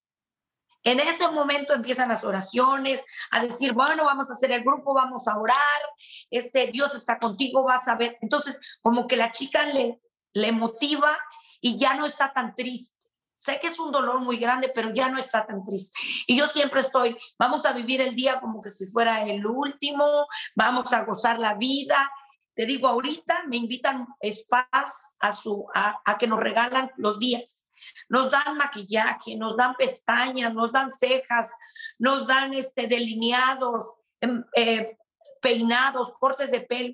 [0.85, 5.27] en ese momento empiezan las oraciones, a decir, bueno, vamos a hacer el grupo, vamos
[5.27, 5.81] a orar,
[6.29, 8.19] este, Dios está contigo, vas a ver.
[8.21, 9.99] Entonces, como que la chica le,
[10.33, 11.17] le motiva
[11.65, 13.07] y ya no está tan triste.
[13.33, 15.99] Sé que es un dolor muy grande, pero ya no está tan triste.
[16.27, 20.27] Y yo siempre estoy, vamos a vivir el día como que si fuera el último,
[20.55, 22.11] vamos a gozar la vida.
[22.53, 27.71] te digo, ahorita me invitan spas a, su, a, que nos regalan los días.
[28.09, 31.49] Nos dan maquillaje, nos dan pestañas, nos dan cejas,
[31.97, 34.99] nos dan este, delineados, em, eh,
[35.41, 36.93] peinados, cortes de pelo.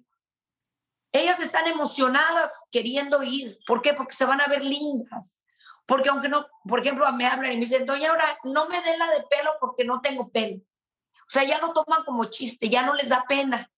[1.12, 3.58] Ellas están emocionadas queriendo ir.
[3.68, 3.94] ¿Por qué?
[3.94, 5.44] Porque se van a ver lindas.
[5.86, 8.98] Porque aunque no, por ejemplo, me hablan y me dicen, doña, ahora no me den
[8.98, 10.58] la de pelo porque no tengo pelo.
[10.58, 13.72] O sea, ya lo toman como chiste, ya no les da pena,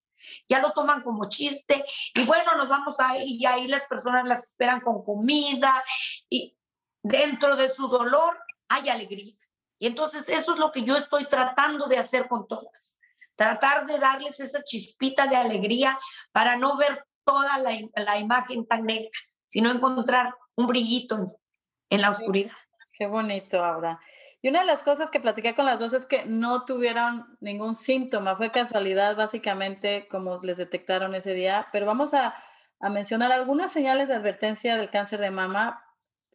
[0.49, 1.83] ya lo toman como chiste.
[2.13, 5.83] Y bueno, nos vamos ahí y ahí las personas las esperan con comida
[6.29, 6.55] y
[7.01, 9.35] dentro de su dolor hay alegría.
[9.79, 12.99] Y entonces eso es lo que yo estoy tratando de hacer con todas.
[13.35, 15.99] Tratar de darles esa chispita de alegría
[16.31, 19.09] para no ver toda la, la imagen tan negra,
[19.45, 21.27] sino encontrar un brillito
[21.89, 22.51] en, la oscuridad.
[22.97, 23.99] Qué bonito, Aura.
[24.41, 27.75] Y una de las cosas que platiqué con las dos es que no tuvieron ningún
[27.75, 32.35] síntoma, fue casualidad básicamente como les detectaron ese día, pero vamos a,
[32.79, 35.81] a mencionar algunas señales de advertencia del cáncer de mama.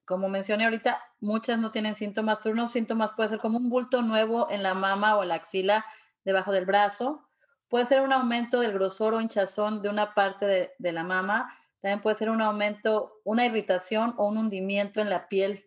[0.07, 4.01] Como mencioné ahorita, muchas no tienen síntomas, pero unos síntomas puede ser como un bulto
[4.01, 5.85] nuevo en la mama o en la axila
[6.25, 7.28] debajo del brazo,
[7.69, 11.55] Puede ser un aumento del grosor o hinchazón de una parte de, la mama.
[11.81, 15.67] También puede ser un aumento, una irritación o un hundimiento en la piel.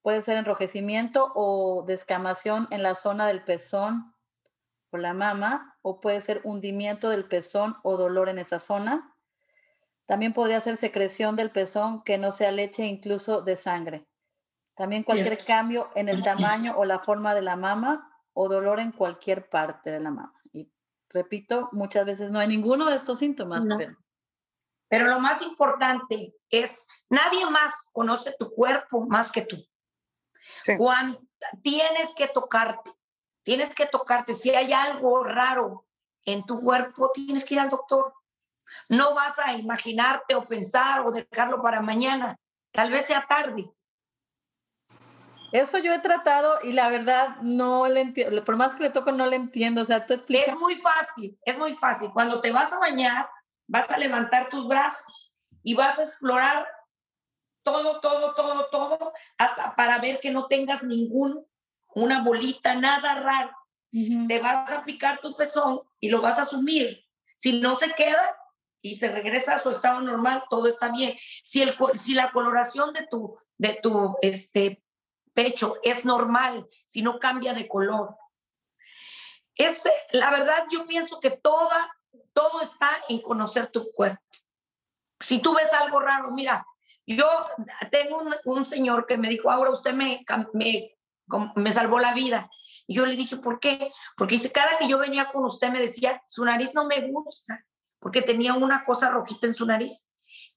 [0.00, 4.14] Puede ser enrojecimiento o descamación en la zona del pezón
[4.90, 5.76] o la mama.
[5.82, 9.14] O puede ser hundimiento del pezón o dolor en esa zona.
[10.06, 14.06] También podría ser secreción del pezón que no sea leche, incluso de sangre.
[14.74, 18.92] También cualquier cambio en el tamaño o la forma de la mama o dolor en
[18.92, 20.37] cualquier parte de la mama
[21.10, 23.64] repito, muchas veces no hay ninguno de estos síntomas.
[24.88, 25.06] Pero...
[25.06, 29.56] lo más importante es, nadie más conoce tu cuerpo más que tú.
[30.76, 31.20] Cuando
[31.62, 32.92] tienes que tocarte,
[33.42, 34.34] tienes que tocarte.
[34.34, 35.86] Si hay algo raro
[36.24, 38.14] en tu cuerpo, tienes que ir al doctor.
[38.88, 42.38] No vas a imaginarte o pensar o dejarlo para mañana.
[42.70, 43.70] Tal vez sea tarde.
[45.52, 49.12] Eso yo he tratado y la verdad no le entiendo, por más que le toco
[49.12, 50.48] no le entiendo, o sea, tú explicas.
[50.48, 52.10] Es muy fácil, es muy fácil.
[52.12, 53.28] Cuando te vas a bañar,
[53.66, 56.66] vas a levantar tus brazos y vas a explorar
[57.62, 61.46] todo, todo, todo, todo, hasta para ver que no tengas ningún,
[61.94, 63.52] una bolita, nada raro.
[63.90, 67.06] Te vas a picar tu pezón y lo vas a sumir.
[67.36, 68.36] Si no se queda
[68.82, 71.16] y se regresa a su estado normal, todo está bien.
[71.42, 74.82] Si, el, si la coloración de tu, de tu este,
[75.38, 78.16] pecho, es normal si no cambia de color.
[79.54, 81.96] Es, la verdad, yo pienso que toda,
[82.32, 84.20] todo está en conocer tu cuerpo.
[85.20, 86.66] Si tú ves algo raro, mira,
[87.06, 87.24] yo
[87.92, 90.24] tengo un, señor que me dijo, ahora usted me,
[90.54, 90.96] me,
[91.54, 92.50] me salvó la vida.
[92.88, 93.92] Y yo le dije, ¿por qué?
[94.16, 97.64] Porque dice, cada que yo venía con usted me decía, su nariz no me gusta,
[98.00, 100.10] porque tenía una cosa rojita en su nariz.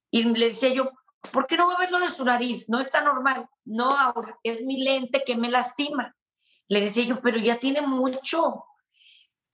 [0.10, 0.90] Y le decía yo,
[1.32, 2.68] ¿por qué no va a ver lo de su nariz?
[2.70, 3.48] No está normal.
[3.66, 6.16] No, ahora es mi lente que me lastima.
[6.68, 8.66] Le decía yo, pero ya tiene mucho.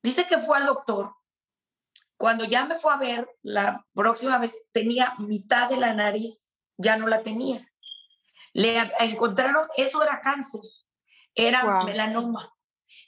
[0.01, 1.15] Dice que fue al doctor.
[2.17, 6.97] Cuando ya me fue a ver, la próxima vez tenía mitad de la nariz, ya
[6.97, 7.67] no la tenía.
[8.53, 10.61] Le encontraron, eso era cáncer,
[11.35, 12.51] era melanoma.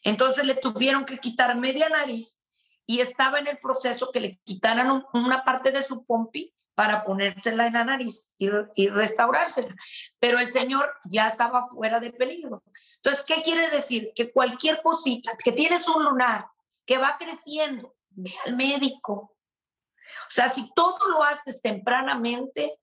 [0.04, 2.44] Entonces le tuvieron que quitar media nariz
[2.86, 7.68] y estaba en el proceso que le quitaran una parte de su pompi para ponérsela
[7.68, 9.76] en la nariz y, y, restaurársela.
[10.18, 12.64] Pero el señor ya estaba fuera de peligro.
[12.96, 14.14] Entonces, ¿qué quiere decir?
[14.16, 16.48] Que cualquier cosita, que tienes un lunar
[16.86, 19.14] que va creciendo, ve al médico.
[19.14, 22.80] O sea, si todo lo haces tempranamente,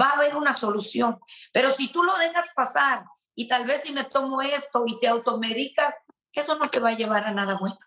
[0.00, 1.18] va a haber una solución.
[1.52, 3.02] Pero si tú lo dejas pasar
[3.34, 5.92] y tal vez si me tomo esto y te automedicas,
[6.32, 7.80] eso no te va a llevar a nada bueno.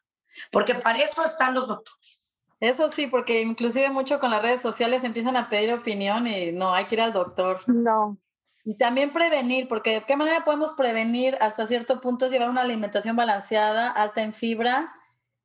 [0.51, 2.30] Porque para eso están los doctores.
[2.61, 6.75] Eso sí, porque inclusive mucho con las redes sociales empiezan a pedir opinión y no,
[6.75, 7.59] hay que ir al doctor.
[7.65, 8.19] No.
[8.63, 12.61] Y también prevenir, porque de qué manera podemos prevenir hasta cierto punto es llevar una
[12.61, 14.93] alimentación balanceada, alta en fibra,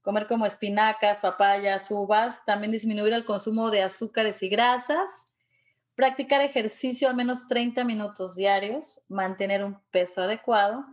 [0.03, 5.09] comer como espinacas, papayas, uvas, también disminuir el consumo de azúcares y grasas,
[5.95, 10.85] practicar ejercicio al menos 30 minutos diarios, mantener un peso adecuado.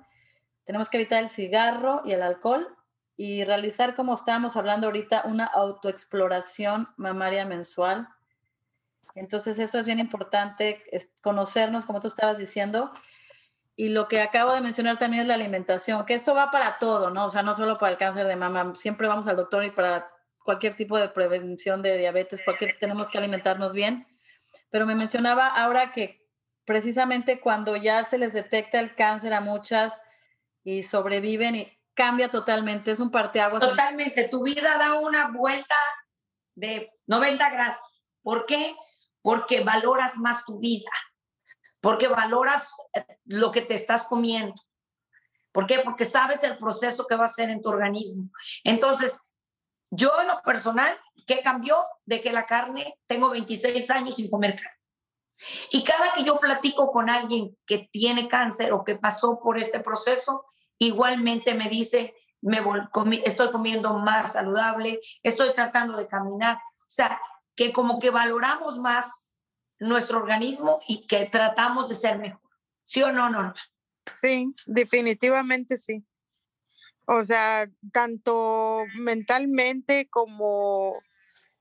[0.63, 2.77] Tenemos que evitar el cigarro y el alcohol
[3.15, 8.07] y realizar, como estábamos hablando ahorita, una autoexploración mamaria mensual.
[9.15, 10.83] Entonces eso es bien importante,
[11.21, 12.91] conocernos, como tú estabas diciendo.
[13.75, 17.09] Y lo que acabo de mencionar también es la alimentación, que esto va para todo,
[17.09, 17.25] ¿no?
[17.25, 20.11] O sea, no solo para el cáncer de mama, siempre vamos al doctor y para
[20.43, 24.07] cualquier tipo de prevención de diabetes, cualquier, tenemos que alimentarnos bien.
[24.69, 26.27] Pero me mencionaba ahora que
[26.65, 30.01] precisamente cuando ya se les detecta el cáncer a muchas
[30.63, 33.61] y sobreviven, y cambia totalmente, es un parteaguas.
[33.61, 35.75] Totalmente, tu vida da una vuelta
[36.55, 38.03] de 90 grados.
[38.21, 38.75] ¿Por qué?
[39.21, 40.91] Porque valoras más tu vida,
[41.81, 44.55] porque valoras eh, lo que te estás comiendo.
[45.51, 45.79] ¿Por qué?
[45.79, 48.29] Porque sabes el proceso que va a ser en tu organismo.
[48.63, 49.29] Entonces,
[49.91, 51.77] yo en lo personal, ¿qué cambió?
[52.05, 54.79] De que la carne, tengo 26 años sin comer carne.
[55.71, 59.79] Y cada que yo platico con alguien que tiene cáncer o que pasó por este
[59.79, 62.61] proceso, igualmente me dice, me
[63.25, 66.57] estoy comiendo más saludable, estoy tratando de caminar.
[66.57, 67.19] O sea,
[67.55, 69.33] que como que valoramos más
[69.79, 72.41] nuestro organismo y que tratamos de ser mejor.
[72.83, 73.55] ¿Sí o no, Norma?
[74.21, 76.05] Sí, definitivamente sí.
[77.05, 80.93] O sea, tanto mentalmente como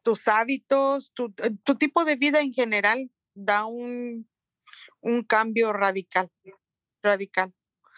[0.03, 1.33] tus hábitos, tu,
[1.65, 4.29] tu tipo de vida en general da un,
[5.01, 6.31] un cambio radical,
[7.03, 7.53] radical.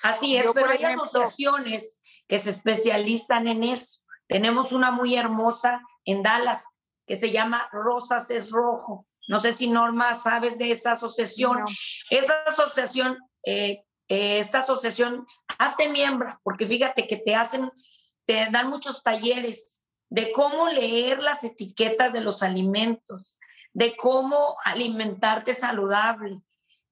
[0.04, 4.02] Así es, pero hay asociaciones que se especializan en eso.
[4.28, 6.66] Tenemos una muy hermosa en Dallas
[7.06, 9.06] que se llama Rosas es Rojo.
[9.28, 11.64] No sé si Norma sabes de esa asociación.
[12.10, 15.26] Esa asociación, eh, eh, esta asociación
[15.58, 17.72] hace miembro, porque fíjate que te hacen,
[18.26, 23.40] te dan muchos talleres de cómo leer las etiquetas de los alimentos,
[23.72, 26.42] de cómo alimentarte saludable,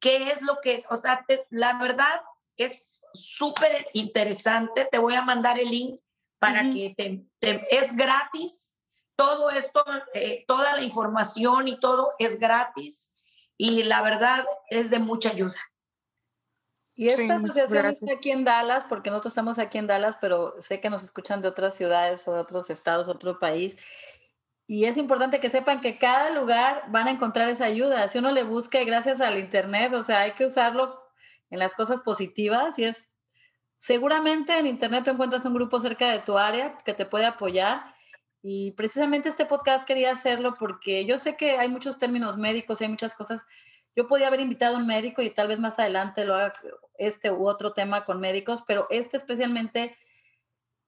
[0.00, 2.22] qué es lo que, o sea, la verdad
[2.56, 4.88] es súper interesante.
[4.90, 6.00] Te voy a mandar el link
[6.38, 6.94] para que
[7.40, 8.80] te, es gratis.
[9.16, 9.84] Todo esto,
[10.14, 13.20] eh, toda la información y todo es gratis
[13.56, 15.58] y la verdad es de mucha ayuda.
[16.94, 20.80] Y esta asociación está aquí en Dallas, porque nosotros estamos aquí en Dallas, pero sé
[20.80, 23.76] que nos escuchan de otras ciudades o de otros estados, otro país.
[24.66, 28.08] Y es importante que sepan que cada lugar van a encontrar esa ayuda.
[28.08, 31.01] Si uno le busca gracias al Internet, o sea, hay que usarlo
[31.52, 33.10] en las cosas positivas y es,
[33.76, 37.94] seguramente en Internet tú encuentras un grupo cerca de tu área que te puede apoyar.
[38.42, 42.84] Y precisamente este podcast quería hacerlo porque yo sé que hay muchos términos médicos y
[42.84, 43.44] hay muchas cosas.
[43.94, 46.54] Yo podía haber invitado a un médico y tal vez más adelante lo haga
[46.96, 49.94] este u otro tema con médicos, pero este especialmente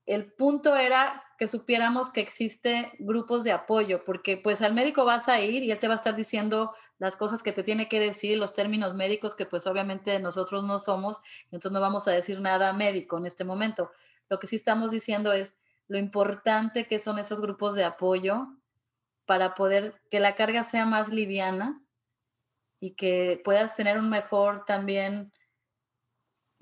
[0.07, 5.29] el punto era que supiéramos que existe grupos de apoyo, porque pues al médico vas
[5.29, 8.01] a ir y él te va a estar diciendo las cosas que te tiene que
[8.01, 12.41] decir, los términos médicos que pues obviamente nosotros no somos, entonces no vamos a decir
[12.41, 13.91] nada médico en este momento.
[14.29, 15.55] Lo que sí estamos diciendo es
[15.89, 18.47] lo importante que son esos grupos de apoyo
[19.27, 21.83] para poder que la carga sea más liviana
[22.81, 25.33] y que puedas tener un mejor también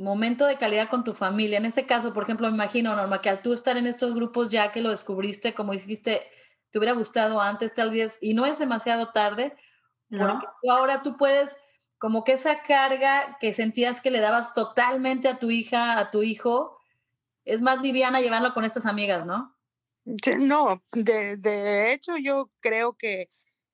[0.02, 1.58] momento de calidad con tu familia.
[1.58, 4.50] En ese caso, por ejemplo, me imagino, Norma, que al tú estar en estos grupos
[4.50, 6.22] ya que lo descubriste, como dijiste,
[6.70, 9.54] te hubiera gustado antes tal vez, y no es demasiado tarde,
[10.10, 11.56] porque ahora tú puedes,
[11.98, 16.22] como que esa carga que sentías que le dabas totalmente a tu hija, a tu
[16.22, 16.78] hijo,
[17.44, 19.56] es más liviana llevarlo con estas amigas, ¿no?
[20.38, 23.30] No, de, de hecho yo creo que,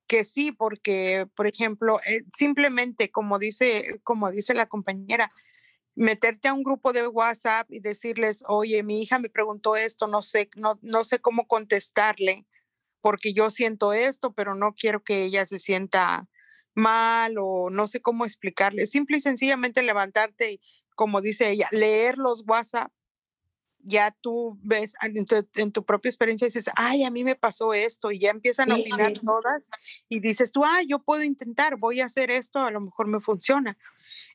[0.07, 5.33] que sí, porque, por ejemplo, eh, simplemente como dice, como dice la compañera,
[5.99, 10.23] meterte a un grupo de WhatsApp y decirles, oye, mi hija me preguntó esto, no
[10.23, 12.47] sé, no, no sé cómo contestarle,
[13.01, 16.29] porque yo siento esto, pero no quiero que ella se sienta
[16.75, 18.87] mal o no sé cómo explicarle.
[18.87, 20.61] Simple y sencillamente levantarte y,
[20.95, 22.93] como dice ella, leer los WhatsApp.
[23.81, 28.21] Ya tú ves en tu, propia experiencia dices, ay, a mí me pasó esto, y
[28.21, 29.71] ya empiezan a opinar todas,
[30.09, 33.21] y dices tú, ah, yo puedo intentar, voy a hacer esto, a lo mejor me
[33.21, 33.79] funciona.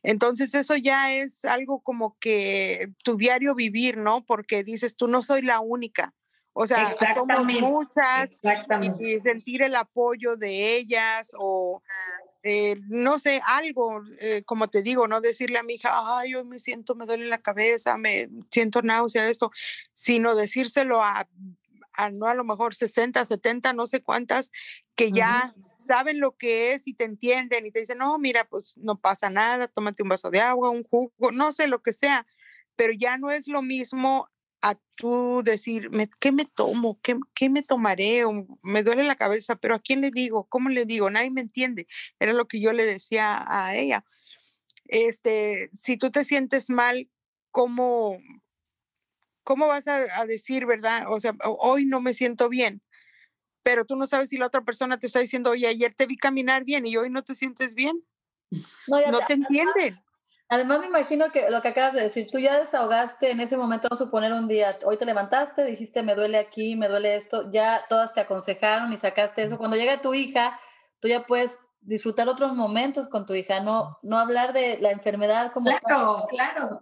[0.03, 4.25] Entonces eso ya es algo como que tu diario vivir, ¿no?
[4.25, 6.13] Porque dices, tú no soy la única.
[6.53, 8.39] O sea, somos muchas
[8.99, 11.81] y, sentir el apoyo de ellas o
[12.43, 15.89] eh, no sé, algo, eh, como te digo, no decirle a mi hija,
[16.19, 19.49] ay, hoy me siento, me duele la cabeza, me siento náusea de esto,
[19.93, 21.25] sino decírselo a,
[21.93, 24.51] a no a lo mejor 60, 70, no sé cuántas,
[24.95, 28.77] que ya saben lo que es y te entienden y te dicen, no, mira, pues
[28.77, 32.25] no pasa nada, tómate un vaso de agua, un jugo, no sé lo que sea,
[32.75, 34.29] pero ya no es lo mismo
[34.61, 36.99] a tú decir, ¿qué me tomo?
[37.03, 38.23] ¿Qué, ¿Qué, me tomaré?
[38.61, 40.47] Me duele la cabeza, pero ¿a quién le digo?
[40.49, 41.09] ¿Cómo le digo?
[41.09, 41.85] Nadie me entiende.
[42.19, 44.05] Era lo que yo le decía a ella.
[44.85, 47.09] Este, si tú te sientes mal,
[47.51, 48.17] ¿cómo,
[49.43, 51.11] cómo vas a, a decir, verdad?
[51.11, 52.81] O sea, hoy no me siento bien
[53.63, 56.17] pero tú no sabes si la otra persona te está diciendo, oye, ayer te vi
[56.17, 58.03] caminar bien y hoy no te sientes bien.
[58.87, 59.99] No, te, entienden.
[60.49, 63.87] Además, me imagino que lo que acabas de decir, tú ya desahogaste en ese momento,
[63.89, 67.49] vamos a suponer un día, hoy te levantaste, dijiste, me duele aquí, me duele esto,
[67.51, 69.57] ya todas te aconsejaron y sacaste eso.
[69.57, 70.59] Cuando llega tu hija,
[70.99, 75.51] tú ya puedes disfrutar otros momentos con tu hija, no, no hablar de la enfermedad
[75.51, 75.71] como...
[75.79, 76.81] Claro, claro.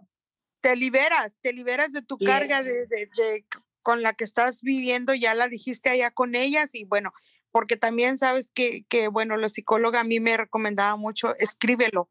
[0.60, 3.46] Te liberas, te liberas de tu carga de, de, de,
[3.82, 7.12] con la que estás viviendo, ya la dijiste allá con ellas y bueno,
[7.52, 12.10] porque también sabes que, que, bueno, la psicóloga a mí me recomendaba mucho, escríbelo.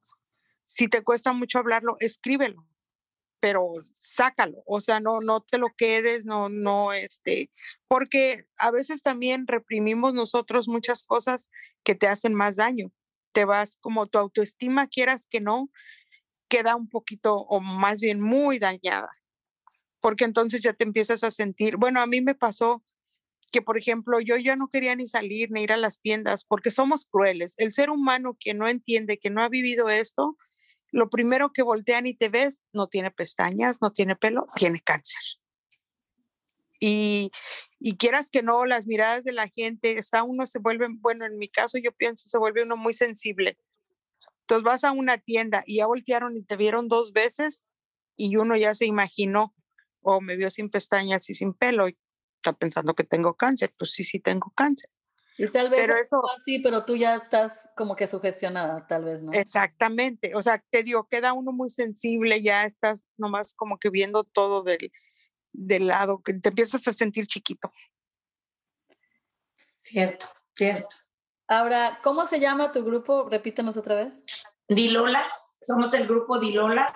[0.65, 2.67] Si te cuesta mucho hablarlo, escríbelo,
[3.41, 7.51] pero sácalo, o sea, no, no te lo quedes, no, no, este,
[7.89, 11.49] porque a veces también reprimimos nosotros muchas cosas
[11.83, 12.93] que te hacen más daño.
[13.33, 15.71] Te vas como tu autoestima, quieras que no,
[16.49, 19.11] queda un poquito o más bien muy dañada,
[20.01, 22.83] porque entonces ya te empiezas a sentir, bueno, a mí me pasó
[23.53, 26.71] que, por ejemplo, yo ya no quería ni salir ni ir a las tiendas porque
[26.71, 27.55] somos crueles.
[27.57, 30.37] El ser humano que no entiende, que no ha vivido esto,
[30.93, 35.21] lo primero que voltean y te ves, no tiene pestañas, no tiene pelo, tiene cáncer.
[36.81, 37.31] Y,
[37.79, 41.37] y quieras que no, las miradas de la gente, está uno se vuelve, bueno, en
[41.37, 43.59] mi caso yo pienso, se vuelve uno muy sensible.
[44.43, 47.71] Entonces vas a una tienda y ya voltearon y te vieron dos veces
[48.17, 49.55] y uno ya se imaginó,
[50.03, 51.99] o me vio sin pestañas y sin pelo, y
[52.37, 54.91] está pensando que tengo cáncer, pues sí, sí tengo cáncer.
[55.39, 59.23] Y tal vez pero eso, así, pero tú ya estás como que sugestionada, tal vez,
[59.23, 59.33] ¿no?
[59.33, 64.25] Exactamente, o sea, te digo, queda uno muy sensible, ya estás nomás como que viendo
[64.25, 64.93] todo del,
[65.53, 67.73] del lado, que te empiezas a sentir chiquito.
[69.81, 70.97] Cierto, cierto.
[71.49, 73.29] Ahora, ¿cómo se llama tu grupo?
[73.29, 74.23] Repítenos otra vez.
[74.69, 76.93] Dilolas, somos el grupo Dilolas.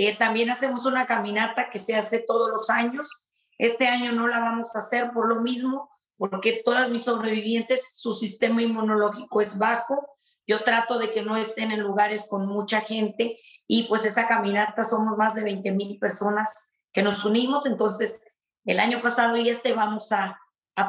[0.00, 3.34] Eh, también hacemos una caminata que se hace todos los años.
[3.58, 8.14] Este año no la vamos a hacer por lo mismo, porque todas mis sobrevivientes, su
[8.14, 10.16] sistema inmunológico es bajo.
[10.46, 14.84] Yo trato de que no estén en lugares con mucha gente y pues esa caminata
[14.84, 17.66] somos más de 20 mil personas que nos unimos.
[17.66, 18.20] Entonces,
[18.66, 20.38] el año pasado y este vamos a,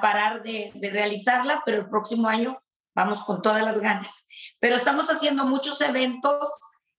[0.04, 2.62] parar de realizarla, pero el próximo año
[2.94, 4.28] vamos con todas las ganas.
[4.60, 6.48] Pero estamos haciendo muchos eventos.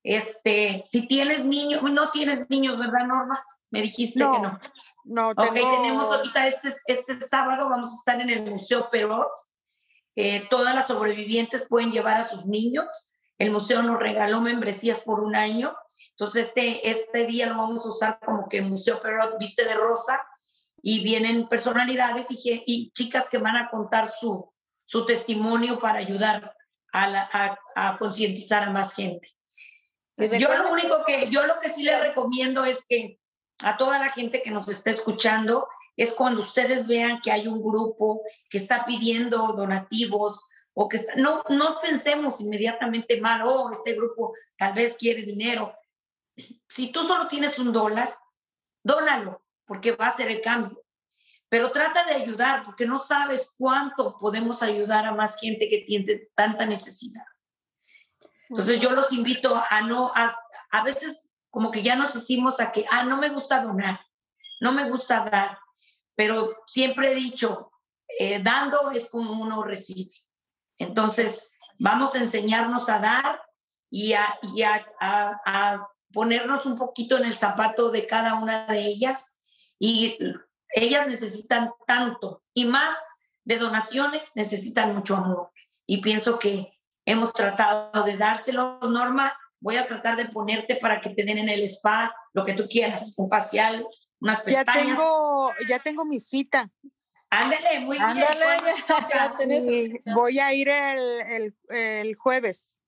[0.03, 3.45] Este, si tienes niños, no tienes niños, ¿verdad, Norma?
[3.71, 4.59] Me dijiste que no.
[5.05, 5.49] No, tengo...
[5.49, 9.31] Ok, tenemos ahorita este, este sábado, vamos a estar en el Museo Perot.
[10.17, 12.87] Eh, todas las sobrevivientes pueden llevar a sus niños.
[13.39, 15.75] El museo nos regaló membresías por un año.
[16.11, 19.75] Entonces, este, este día lo vamos a usar como que el Museo Perot viste de
[19.75, 20.21] rosa
[20.83, 24.53] y vienen personalidades y, y chicas que van a contar su,
[24.85, 26.55] su testimonio para ayudar
[26.93, 29.29] a, a, a concientizar a más gente.
[30.39, 33.19] Yo lo único que, yo lo que sí les recomiendo es que
[33.59, 35.67] a toda la gente que nos está escuchando
[35.97, 41.43] es cuando ustedes vean que hay un grupo que está pidiendo donativos o que no,
[41.49, 45.75] no pensemos inmediatamente mal, oh, este grupo tal vez quiere dinero.
[46.69, 48.17] Si tú solo tienes un dólar,
[48.83, 50.83] dónalo, porque va a ser el cambio.
[51.49, 56.29] Pero trata de ayudar, porque no sabes cuánto podemos ayudar a más gente que tiene
[56.35, 57.25] tanta necesidad.
[58.51, 60.37] Entonces yo los invito a no, a,
[60.71, 64.01] a veces como que ya nos hicimos a que, ah, no me gusta donar,
[64.61, 65.59] no me gusta dar,
[66.17, 67.73] pero siempre he dicho,
[68.19, 70.11] eh, dando es como uno recibe.
[70.79, 73.43] Entonces, vamos a enseñarnos a dar
[73.89, 78.81] y, a, y a, a, ponernos un poquito en el zapato de cada una de
[78.81, 79.41] ellas.
[79.79, 80.19] Y
[80.75, 82.97] ellas necesitan tanto y más
[83.45, 85.53] de donaciones, necesitan mucho amor.
[85.87, 86.80] Y pienso que
[87.11, 91.49] hemos tratado de dárselo, Norma, voy a tratar de ponerte para que te den en
[91.49, 93.87] el spa lo que tú quieras, un facial,
[94.21, 94.77] unas pestañas.
[94.77, 96.71] Ya tengo, ya tengo mi cita.
[97.31, 98.09] Ándale, muy bien.
[98.09, 102.83] Ándale, voy a ir el, el, el, jueves.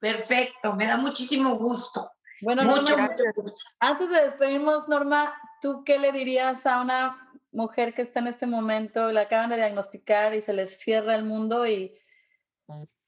[0.00, 2.10] Perfecto, me da muchísimo gusto.
[2.42, 3.54] Bueno, mucho, mucho gusto.
[3.78, 8.46] antes de despedirnos, Norma, ¿tú qué le dirías a una mujer que está en este
[8.46, 11.98] momento, la acaban de diagnosticar y se les cierra el mundo y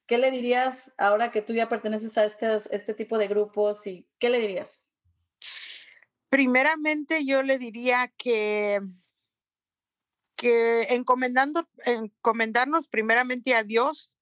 [0.09, 4.09] ¿Qué le dirías ahora que tú ya perteneces a este, este tipo de grupos y
[4.18, 4.86] qué le dirías?
[6.30, 8.80] Primeramente yo le diría que,
[10.34, 14.14] que encomendando, encomendarnos primeramente a Dios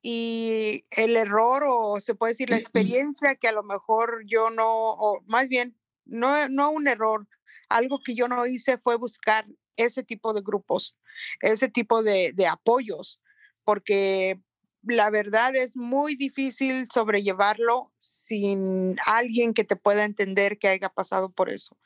[0.00, 4.68] y el error o se puede decir la experiencia que a lo mejor yo no,
[4.68, 7.26] o más bien, no, no un error,
[7.68, 9.44] algo que yo no hice fue buscar
[9.76, 10.96] ese tipo de grupos,
[11.40, 13.20] ese tipo de, de apoyos,
[13.64, 14.40] porque
[14.86, 21.30] la verdad es muy difícil sobrellevarlo sin alguien que te pueda entender que haya pasado
[21.30, 21.76] por eso,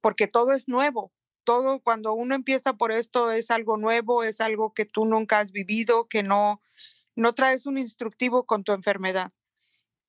[0.00, 1.12] porque todo es nuevo.
[1.44, 5.50] Todo cuando uno empieza por esto es algo nuevo, es algo que tú nunca has
[5.50, 6.62] vivido, que no
[7.16, 9.32] no traes un instructivo con tu enfermedad.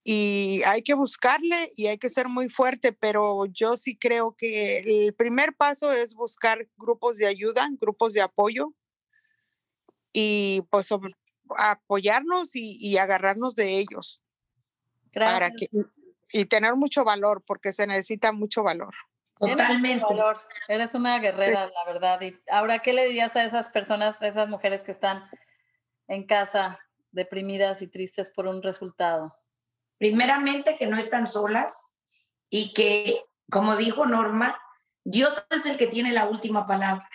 [0.05, 4.79] Y hay que buscarle y hay que ser muy fuerte, pero yo sí creo que
[4.79, 8.73] el primer paso es buscar grupos de ayuda, grupos de apoyo
[10.11, 11.13] y pues sobre,
[11.57, 14.21] apoyarnos y, y agarrarnos de ellos.
[15.11, 15.33] Gracias.
[15.33, 15.67] Para que,
[16.31, 18.93] y tener mucho valor, porque se necesita mucho valor.
[19.39, 20.05] Totalmente.
[20.05, 20.41] Valor.
[20.67, 21.73] Eres una guerrera, sí.
[21.73, 22.21] la verdad.
[22.21, 25.23] Y ahora, ¿qué le dirías a esas personas, a esas mujeres que están
[26.07, 26.79] en casa
[27.11, 29.35] deprimidas y tristes por un resultado?
[29.97, 31.99] Primeramente que no están solas
[32.49, 34.59] y que, como dijo Norma,
[35.03, 37.07] Dios es el que tiene la última palabra.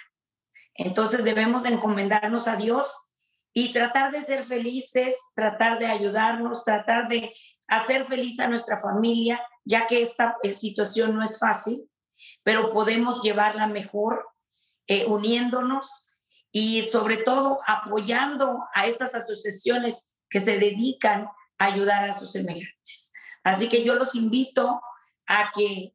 [0.75, 3.08] Entonces debemos de encomendarnos a Dios
[3.53, 7.35] y tratar de ser felices, tratar de ayudarnos, tratar de
[7.67, 11.89] hacer feliz a nuestra familia, ya que esta eh, situación no es fácil,
[12.43, 14.27] pero podemos llevarla mejor
[14.87, 16.19] eh, uniéndonos
[16.51, 21.29] y sobre todo apoyando a estas asociaciones que se dedican
[21.59, 23.13] a ayudar a sus semejantes.
[23.45, 24.81] Así que yo los invito
[25.27, 25.95] a que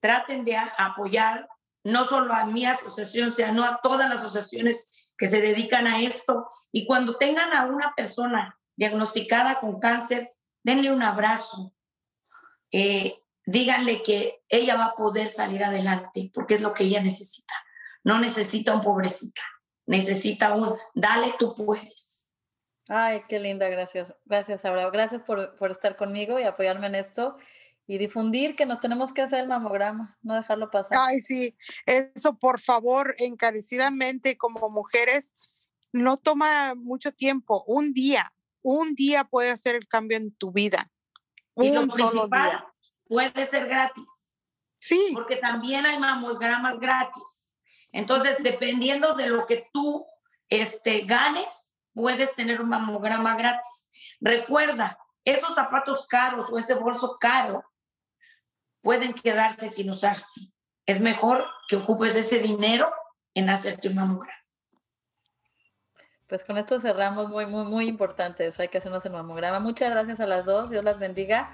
[0.00, 1.48] traten de apoyar
[1.84, 6.50] no solo a mi asociación, sino a todas las asociaciones que se dedican a esto.
[6.72, 11.74] Y cuando tengan a una persona diagnosticada con cáncer, denle un abrazo,
[12.72, 17.54] eh, díganle que ella va a poder salir adelante porque es lo que ella necesita.
[18.04, 19.42] No necesita un pobrecita,
[19.86, 22.32] necesita un dale, tú puedes.
[22.88, 24.14] Ay, qué linda, gracias.
[24.24, 24.90] Gracias, Abraham.
[24.92, 27.36] Gracias por, por estar conmigo y apoyarme en esto
[27.90, 30.96] y difundir que nos tenemos que hacer el mamograma, no dejarlo pasar.
[30.96, 31.56] Ay, sí,
[31.86, 35.34] eso por favor, encarecidamente como mujeres,
[35.92, 38.32] no toma mucho tiempo, un día,
[38.62, 40.90] un día puede hacer el cambio en tu vida.
[41.56, 42.64] Y lo principal,
[43.06, 44.36] puede ser gratis.
[44.78, 45.10] Sí.
[45.12, 47.58] Porque también hay mamogramas gratis.
[47.92, 50.06] Entonces, dependiendo de lo que tú
[50.48, 53.92] este, ganes, puedes tener un mamograma gratis.
[54.20, 57.64] Recuerda, esos zapatos caros o ese bolso caro
[58.80, 60.52] pueden quedarse sin usarse.
[60.86, 62.90] Es mejor que ocupes ese dinero
[63.34, 64.38] en hacerte un mamograma.
[66.30, 68.62] Pues con esto cerramos muy, muy, muy importante eso.
[68.62, 69.58] Hay que hacernos el mamograma.
[69.58, 70.70] Muchas gracias a las dos.
[70.70, 71.50] Dios las bendiga.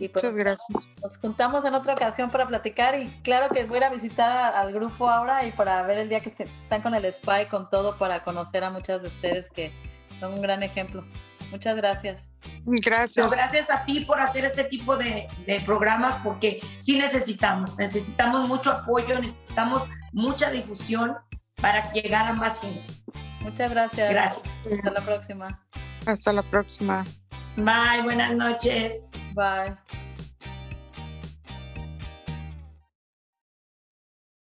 [0.00, 0.88] Y pues Muchas gracias.
[1.00, 5.08] Nos juntamos en otra ocasión para platicar y claro que voy a visitar al grupo
[5.08, 8.64] ahora y para ver el día que están con el SPY, con todo, para conocer
[8.64, 9.70] a muchas de ustedes que
[10.18, 11.04] son un gran ejemplo.
[11.52, 12.32] Muchas gracias.
[12.64, 13.30] Gracias.
[13.30, 18.72] gracias a ti por hacer este tipo de, de, programas porque sí necesitamos, necesitamos mucho
[18.72, 21.16] apoyo, necesitamos mucha difusión
[21.62, 22.82] para llegar a más gente.
[23.40, 24.10] Muchas gracias.
[24.10, 24.42] Gracias.
[24.70, 25.62] Hasta la próxima.
[26.04, 27.04] Hasta la próxima.
[27.56, 29.08] Bye, buenas noches.
[29.34, 30.01] Bye.